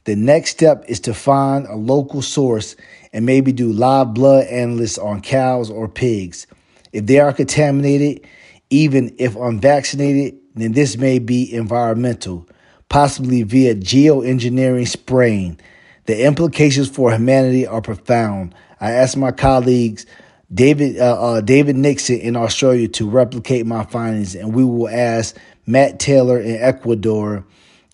The 0.04 0.16
next 0.16 0.50
step 0.50 0.84
is 0.88 1.00
to 1.00 1.14
find 1.14 1.66
a 1.66 1.76
local 1.76 2.20
source 2.20 2.74
and 3.12 3.24
maybe 3.24 3.52
do 3.52 3.72
live 3.72 4.12
blood 4.12 4.48
analysis 4.48 4.98
on 4.98 5.20
cows 5.20 5.70
or 5.70 5.88
pigs. 5.88 6.46
If 6.92 7.06
they 7.06 7.20
are 7.20 7.32
contaminated, 7.32 8.26
even 8.70 9.14
if 9.18 9.36
unvaccinated, 9.36 10.38
then 10.54 10.72
this 10.72 10.96
may 10.96 11.18
be 11.18 11.52
environmental, 11.52 12.48
possibly 12.88 13.42
via 13.42 13.74
geoengineering 13.74 14.88
spraying. 14.88 15.58
The 16.06 16.24
implications 16.24 16.88
for 16.88 17.12
humanity 17.12 17.66
are 17.66 17.82
profound. 17.82 18.54
I 18.80 18.92
asked 18.92 19.16
my 19.16 19.32
colleagues, 19.32 20.06
David 20.52 20.98
uh, 20.98 21.20
uh, 21.20 21.40
David 21.42 21.76
Nixon 21.76 22.18
in 22.20 22.36
Australia, 22.36 22.88
to 22.88 23.08
replicate 23.08 23.66
my 23.66 23.84
findings, 23.84 24.34
and 24.34 24.54
we 24.54 24.64
will 24.64 24.88
ask 24.88 25.36
Matt 25.66 25.98
Taylor 25.98 26.40
in 26.40 26.56
Ecuador, 26.56 27.44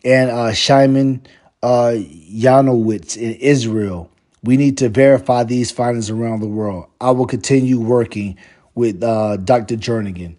and 0.04 0.30
uh, 0.30 0.52
Shimon 0.52 1.26
uh, 1.62 1.94
Yanowitz 1.96 3.16
in 3.16 3.34
Israel. 3.34 4.10
We 4.44 4.56
need 4.56 4.78
to 4.78 4.88
verify 4.88 5.42
these 5.42 5.72
findings 5.72 6.10
around 6.10 6.40
the 6.40 6.46
world. 6.46 6.86
I 7.00 7.10
will 7.10 7.26
continue 7.26 7.80
working 7.80 8.36
with 8.74 9.02
uh, 9.02 9.38
Dr. 9.38 9.76
Jernigan. 9.76 10.36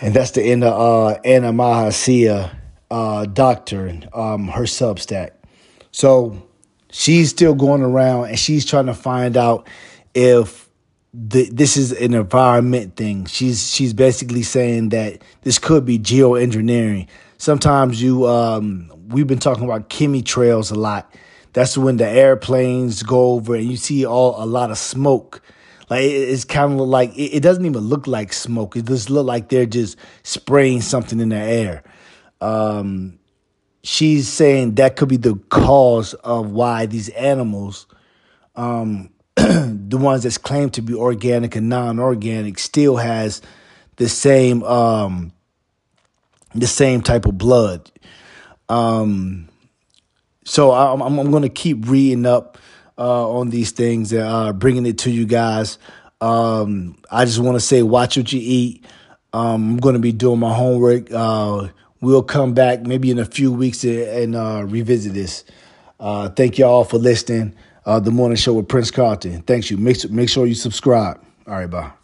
And 0.00 0.14
that's 0.14 0.32
the 0.32 0.42
end 0.42 0.64
of 0.64 0.72
uh, 0.72 1.20
Anna 1.24 1.52
Mihalcea, 1.52 2.54
uh, 2.90 3.24
Doctor, 3.26 4.00
um, 4.12 4.48
her 4.48 4.64
Substack. 4.64 5.30
So 5.92 6.42
she's 6.90 7.30
still 7.30 7.54
going 7.54 7.82
around 7.82 8.26
and 8.26 8.38
she's 8.38 8.64
trying 8.64 8.86
to 8.86 8.94
find 8.94 9.36
out 9.36 9.68
if 10.14 10.68
the, 11.12 11.48
this 11.50 11.76
is 11.76 11.92
an 11.92 12.14
environment 12.14 12.96
thing. 12.96 13.26
She's 13.26 13.72
she's 13.72 13.94
basically 13.94 14.42
saying 14.42 14.88
that 14.90 15.22
this 15.42 15.58
could 15.58 15.84
be 15.84 15.98
geoengineering. 15.98 17.06
Sometimes 17.38 18.02
you 18.02 18.26
um, 18.26 18.90
we've 19.08 19.26
been 19.26 19.38
talking 19.38 19.64
about 19.64 19.88
chemtrails 19.88 20.72
a 20.72 20.74
lot. 20.74 21.12
That's 21.52 21.78
when 21.78 21.98
the 21.98 22.08
airplanes 22.08 23.04
go 23.04 23.32
over 23.32 23.54
and 23.54 23.70
you 23.70 23.76
see 23.76 24.04
all 24.04 24.42
a 24.42 24.46
lot 24.46 24.72
of 24.72 24.78
smoke. 24.78 25.40
Like 25.90 26.02
it's 26.04 26.44
kind 26.44 26.80
of 26.80 26.88
like 26.88 27.12
it, 27.16 27.42
doesn't 27.42 27.64
even 27.64 27.82
look 27.82 28.06
like 28.06 28.32
smoke. 28.32 28.76
It 28.76 28.86
just 28.86 29.10
look 29.10 29.26
like 29.26 29.48
they're 29.48 29.66
just 29.66 29.98
spraying 30.22 30.80
something 30.80 31.20
in 31.20 31.28
the 31.28 31.36
air. 31.36 31.82
Um, 32.40 33.18
she's 33.82 34.28
saying 34.28 34.76
that 34.76 34.96
could 34.96 35.08
be 35.08 35.18
the 35.18 35.34
cause 35.50 36.14
of 36.14 36.50
why 36.50 36.86
these 36.86 37.10
animals 37.10 37.86
um, 38.56 39.10
the 39.36 39.98
ones 39.98 40.22
that's 40.22 40.38
claimed 40.38 40.72
to 40.74 40.82
be 40.82 40.94
organic 40.94 41.56
and 41.56 41.68
non-organic 41.68 42.58
still 42.58 42.96
has 42.96 43.42
the 43.96 44.08
same 44.08 44.62
um 44.64 45.32
the 46.54 46.66
same 46.66 47.00
type 47.00 47.26
of 47.26 47.36
blood. 47.36 47.90
Um 48.68 49.48
so 50.44 50.72
I'm 50.72 51.02
I'm, 51.02 51.18
I'm 51.18 51.30
going 51.30 51.42
to 51.42 51.48
keep 51.48 51.88
reading 51.88 52.26
up 52.26 52.58
uh, 52.98 53.30
on 53.30 53.50
these 53.50 53.70
things 53.70 54.12
and 54.12 54.22
uh, 54.22 54.52
bringing 54.52 54.86
it 54.86 54.98
to 54.98 55.10
you 55.10 55.26
guys. 55.26 55.78
Um, 56.20 56.96
I 57.10 57.24
just 57.24 57.38
want 57.38 57.56
to 57.56 57.60
say, 57.60 57.82
watch 57.82 58.16
what 58.16 58.32
you 58.32 58.40
eat. 58.42 58.84
Um, 59.32 59.72
I'm 59.72 59.76
going 59.78 59.94
to 59.94 60.00
be 60.00 60.12
doing 60.12 60.38
my 60.38 60.54
homework. 60.54 61.10
Uh, 61.10 61.68
we'll 62.00 62.22
come 62.22 62.54
back 62.54 62.82
maybe 62.82 63.10
in 63.10 63.18
a 63.18 63.24
few 63.24 63.52
weeks 63.52 63.84
and, 63.84 64.36
uh, 64.36 64.64
revisit 64.66 65.14
this. 65.14 65.44
Uh, 65.98 66.28
thank 66.28 66.58
y'all 66.58 66.84
for 66.84 66.98
listening 66.98 67.54
uh, 67.86 68.00
the 68.00 68.10
morning 68.10 68.36
show 68.36 68.54
with 68.54 68.68
Prince 68.68 68.90
Carlton. 68.90 69.42
Thanks 69.42 69.70
you. 69.70 69.76
Make, 69.76 70.08
make 70.10 70.28
sure 70.28 70.46
you 70.46 70.54
subscribe. 70.54 71.20
All 71.46 71.54
right, 71.54 71.68
bye. 71.68 72.03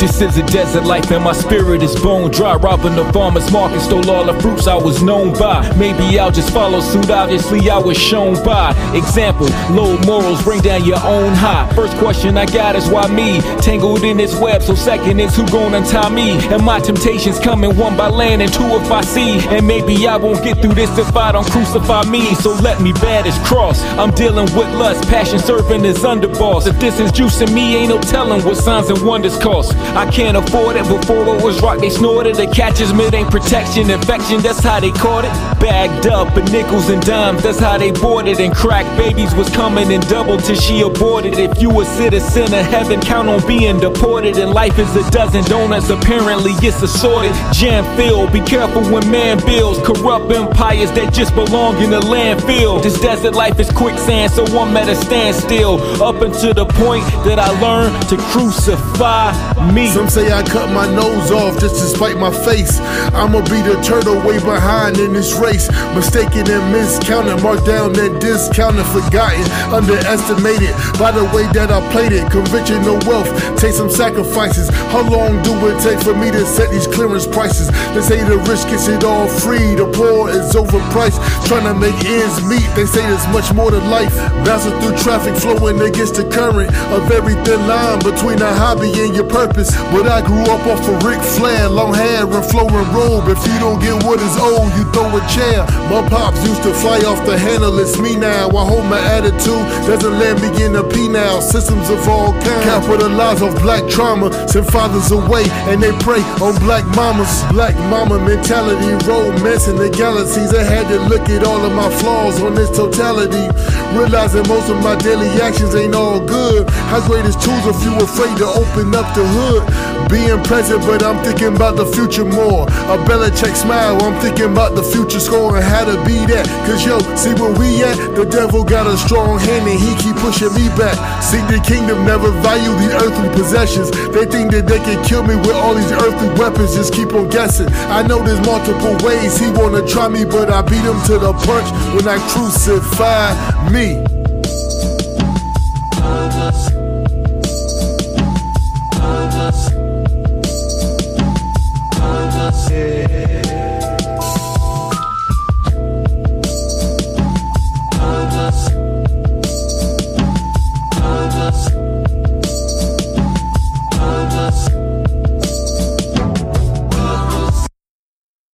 This 0.00 0.22
is 0.22 0.38
a 0.38 0.42
desert 0.46 0.84
life 0.84 1.10
and 1.10 1.22
my 1.22 1.34
spirit 1.34 1.82
is 1.82 1.94
bone 1.94 2.30
dry. 2.30 2.54
Robbing 2.54 2.96
the 2.96 3.04
farmer's 3.12 3.52
market, 3.52 3.80
stole 3.80 4.10
all 4.10 4.24
the 4.24 4.32
fruits 4.40 4.66
I 4.66 4.74
was 4.74 5.02
known 5.02 5.34
by. 5.34 5.60
Maybe 5.76 6.18
I'll 6.18 6.30
just 6.30 6.54
follow 6.54 6.80
suit, 6.80 7.10
obviously 7.10 7.68
I 7.68 7.76
was 7.76 7.98
shown 7.98 8.42
by. 8.42 8.70
Example, 8.94 9.48
low 9.70 9.98
morals 10.06 10.42
bring 10.42 10.62
down 10.62 10.86
your 10.86 11.00
own 11.04 11.34
high. 11.34 11.70
First 11.74 11.98
question 11.98 12.38
I 12.38 12.46
got 12.46 12.76
is 12.76 12.88
why 12.88 13.08
me? 13.08 13.42
Tangled 13.60 14.02
in 14.02 14.16
this 14.16 14.34
web, 14.40 14.62
so 14.62 14.74
second 14.74 15.20
is 15.20 15.36
who 15.36 15.46
gon' 15.48 15.74
untie 15.74 16.08
me? 16.08 16.30
And 16.48 16.64
my 16.64 16.80
temptations 16.80 17.38
coming 17.38 17.76
one 17.76 17.94
by 17.94 18.08
land 18.08 18.40
and 18.40 18.50
two 18.50 18.64
if 18.64 18.90
I 18.90 19.02
see. 19.02 19.38
And 19.54 19.66
maybe 19.66 20.08
I 20.08 20.16
won't 20.16 20.42
get 20.42 20.62
through 20.62 20.74
this 20.74 20.96
if 20.96 21.14
I 21.14 21.32
don't 21.32 21.46
crucify 21.50 22.04
me. 22.04 22.34
So 22.36 22.54
let 22.54 22.80
me 22.80 22.94
bear 22.94 23.22
this 23.22 23.38
cross. 23.46 23.82
I'm 23.98 24.12
dealing 24.12 24.46
with 24.56 24.74
lust, 24.78 25.06
passion 25.10 25.38
serving 25.38 25.84
as 25.84 25.98
underboss. 26.04 26.66
If 26.66 26.80
this 26.80 26.98
is 26.98 27.12
juicing 27.12 27.52
me, 27.52 27.76
ain't 27.76 27.90
no 27.90 28.00
telling 28.00 28.42
what 28.46 28.56
signs 28.56 28.88
and 28.88 29.06
wonders 29.06 29.36
cost. 29.38 29.76
I 29.96 30.08
can't 30.10 30.36
afford 30.36 30.76
it. 30.76 30.84
Before 30.84 31.36
it 31.36 31.42
was 31.42 31.60
rock, 31.60 31.80
they 31.80 31.90
snorted. 31.90 32.36
The 32.36 32.46
catches 32.46 32.92
mid 32.92 33.12
ain't 33.14 33.30
protection, 33.30 33.90
infection. 33.90 34.40
That's 34.40 34.62
how 34.62 34.80
they 34.80 34.92
caught 34.92 35.24
it. 35.24 35.59
Bagged 35.60 36.06
up 36.06 36.36
in 36.38 36.44
nickels 36.46 36.88
and 36.88 37.02
dimes. 37.02 37.42
That's 37.42 37.58
how 37.58 37.76
they 37.76 37.90
boarded. 37.92 38.40
And 38.40 38.54
crack 38.54 38.86
babies 38.96 39.34
was 39.34 39.50
coming 39.50 39.90
in 39.90 40.00
double 40.02 40.38
till 40.38 40.56
she 40.56 40.80
aborted. 40.82 41.38
If 41.38 41.60
you 41.60 41.68
a 41.80 41.84
citizen 41.84 42.44
of 42.44 42.64
heaven, 42.66 43.00
count 43.00 43.28
on 43.28 43.46
being 43.46 43.78
deported. 43.80 44.38
And 44.38 44.52
life 44.52 44.78
is 44.78 44.94
a 44.96 45.10
dozen 45.10 45.44
donuts. 45.44 45.90
Apparently 45.90 46.52
it's 46.66 46.82
assorted. 46.82 47.32
Jam 47.52 47.84
filled. 47.96 48.32
Be 48.32 48.40
careful 48.40 48.82
when 48.92 49.10
man 49.10 49.38
builds 49.44 49.78
corrupt 49.80 50.30
empires 50.30 50.90
that 50.92 51.12
just 51.12 51.34
belong 51.34 51.76
in 51.82 51.90
the 51.90 52.00
landfill. 52.00 52.82
This 52.82 53.00
desert 53.00 53.34
life 53.34 53.58
is 53.58 53.70
quicksand, 53.70 54.32
so 54.32 54.44
I'm 54.58 54.76
at 54.76 54.88
a 54.88 54.94
standstill. 54.94 55.80
Up 56.02 56.22
until 56.22 56.54
the 56.54 56.66
point 56.66 57.04
that 57.26 57.38
I 57.38 57.50
learned 57.60 58.08
to 58.08 58.16
crucify 58.16 59.32
me 59.72 59.80
me. 59.80 59.88
Some 59.88 60.08
say 60.08 60.32
I 60.32 60.42
cut 60.42 60.70
my 60.72 60.86
nose 60.94 61.30
off 61.30 61.58
just 61.58 61.76
to 61.76 61.86
spite 61.96 62.18
my 62.18 62.30
face. 62.30 62.80
I'ma 63.14 63.40
be 63.42 63.60
the 63.62 63.80
turtle 63.82 64.16
way 64.26 64.38
behind 64.38 64.98
in 64.98 65.12
this 65.12 65.32
race. 65.34 65.49
Mistaken 65.50 66.46
and 66.46 66.64
miscounted, 66.70 67.42
marked 67.42 67.66
down 67.66 67.98
and 67.98 68.20
discounted, 68.20 68.86
forgotten, 68.86 69.42
underestimated 69.74 70.70
by 70.94 71.10
the 71.10 71.26
way 71.34 71.42
that 71.50 71.74
I 71.74 71.82
played 71.90 72.12
it. 72.12 72.30
Conviction 72.30 72.86
of 72.86 73.02
wealth, 73.02 73.26
take 73.58 73.74
some 73.74 73.90
sacrifices. 73.90 74.70
How 74.94 75.02
long 75.02 75.42
do 75.42 75.50
it 75.66 75.82
take 75.82 75.98
for 75.98 76.14
me 76.14 76.30
to 76.30 76.46
set 76.46 76.70
these 76.70 76.86
clearance 76.86 77.26
prices? 77.26 77.66
They 77.98 78.00
say 78.00 78.22
the 78.22 78.38
rich 78.46 78.62
gets 78.70 78.86
it 78.86 79.02
all 79.02 79.26
free, 79.26 79.74
the 79.74 79.90
poor 79.90 80.30
is 80.30 80.54
overpriced. 80.54 81.18
Trying 81.50 81.66
to 81.66 81.74
make 81.74 81.98
ends 82.06 82.38
meet, 82.46 82.70
they 82.78 82.86
say 82.86 83.02
there's 83.02 83.26
much 83.34 83.50
more 83.52 83.74
to 83.74 83.82
life. 83.90 84.14
Bouncing 84.46 84.78
through 84.78 85.02
traffic, 85.02 85.34
flowing 85.34 85.82
against 85.82 86.14
the 86.14 86.30
current. 86.30 86.70
A 86.94 87.02
very 87.10 87.34
thin 87.42 87.66
line 87.66 87.98
between 88.06 88.38
a 88.38 88.54
hobby 88.54 88.94
and 89.02 89.18
your 89.18 89.26
purpose. 89.26 89.74
But 89.90 90.06
I 90.06 90.22
grew 90.22 90.46
up 90.46 90.62
off 90.70 90.86
of 90.86 91.02
Ric 91.02 91.18
Flair, 91.18 91.68
long 91.68 91.92
hair 91.92 92.22
and 92.22 92.46
flowing 92.46 92.86
robe. 92.94 93.26
If 93.26 93.42
you 93.50 93.58
don't 93.58 93.82
get 93.82 93.98
what 94.06 94.22
is 94.22 94.38
owed, 94.38 94.70
you 94.78 94.86
throw 94.94 95.10
a 95.10 95.20
chair. 95.26 95.39
My 95.40 96.06
pops 96.08 96.46
used 96.46 96.62
to 96.64 96.74
fly 96.74 96.98
off 97.00 97.24
the 97.24 97.38
handle, 97.38 97.78
it's 97.78 97.98
me 97.98 98.14
now. 98.14 98.48
I 98.50 98.64
hold 98.64 98.84
my 98.86 99.00
attitude, 99.00 99.64
doesn't 99.88 100.18
let 100.18 100.40
me 100.42 100.48
get 100.56 100.74
a 100.76 100.82
now. 101.10 101.40
Systems 101.40 101.90
of 101.90 102.06
all 102.08 102.32
kinds 102.32 102.64
capitalize 102.64 103.42
off 103.42 103.54
black 103.62 103.88
trauma, 103.88 104.30
send 104.48 104.66
fathers 104.70 105.10
away, 105.10 105.44
and 105.66 105.82
they 105.82 105.92
prey 105.98 106.22
on 106.38 106.54
black 106.60 106.84
mamas. 106.94 107.42
Black 107.50 107.74
mama 107.90 108.18
mentality, 108.18 108.94
romance 109.06 109.66
in 109.66 109.76
the 109.76 109.90
galaxies. 109.90 110.54
I 110.54 110.62
had 110.62 110.88
to 110.88 110.98
look 111.08 111.28
at 111.28 111.44
all 111.44 111.64
of 111.64 111.72
my 111.72 111.90
flaws 111.98 112.40
on 112.40 112.54
this 112.54 112.70
totality. 112.70 113.48
Realizing 113.96 114.46
most 114.46 114.70
of 114.70 114.78
my 114.82 114.94
daily 114.96 115.28
actions 115.42 115.74
ain't 115.74 115.94
all 115.94 116.20
good. 116.20 116.68
How 116.90 117.04
great 117.06 117.24
is 117.26 117.36
tools 117.36 117.66
if 117.66 117.82
you 117.82 117.94
afraid 117.98 118.36
to 118.38 118.46
open 118.46 118.94
up 118.94 119.08
the 119.14 119.26
hood? 119.26 119.62
Being 120.10 120.42
present, 120.42 120.80
but 120.86 121.02
I'm 121.02 121.22
thinking 121.24 121.54
about 121.54 121.76
the 121.76 121.86
future 121.86 122.24
more. 122.24 122.66
A 122.90 122.96
Belichick 123.06 123.54
smile, 123.54 124.00
I'm 124.02 124.20
thinking 124.20 124.50
about 124.52 124.74
the 124.74 124.82
future 124.82 125.20
and 125.30 125.64
how 125.64 125.84
to 125.84 125.96
be 126.04 126.26
that. 126.26 126.46
Cause 126.66 126.84
yo, 126.84 126.98
see 127.14 127.34
where 127.38 127.54
we 127.54 127.82
at? 127.84 127.96
The 128.14 128.24
devil 128.26 128.64
got 128.64 128.86
a 128.86 128.96
strong 128.96 129.38
hand 129.38 129.68
and 129.68 129.78
he 129.78 129.94
keep 130.02 130.16
pushing 130.16 130.52
me 130.54 130.68
back. 130.74 130.98
See, 131.22 131.40
the 131.46 131.62
kingdom 131.62 132.04
never 132.04 132.30
value 132.42 132.72
the 132.82 132.90
earthly 132.98 133.30
possessions. 133.30 133.90
They 134.10 134.26
think 134.26 134.50
that 134.52 134.66
they 134.66 134.78
can 134.78 135.02
kill 135.04 135.22
me 135.22 135.36
with 135.36 135.54
all 135.54 135.74
these 135.74 135.92
earthly 135.92 136.28
weapons, 136.38 136.74
just 136.74 136.92
keep 136.92 137.12
on 137.14 137.28
guessing. 137.28 137.68
I 137.88 138.02
know 138.02 138.22
there's 138.22 138.44
multiple 138.44 138.96
ways 139.06 139.38
he 139.38 139.50
wanna 139.50 139.86
try 139.86 140.08
me, 140.08 140.24
but 140.24 140.50
I 140.50 140.62
beat 140.62 140.82
him 140.82 141.00
to 141.06 141.18
the 141.18 141.32
punch 141.32 141.68
when 141.94 142.08
I 142.08 142.18
crucify 142.30 143.70
me. 143.70 144.19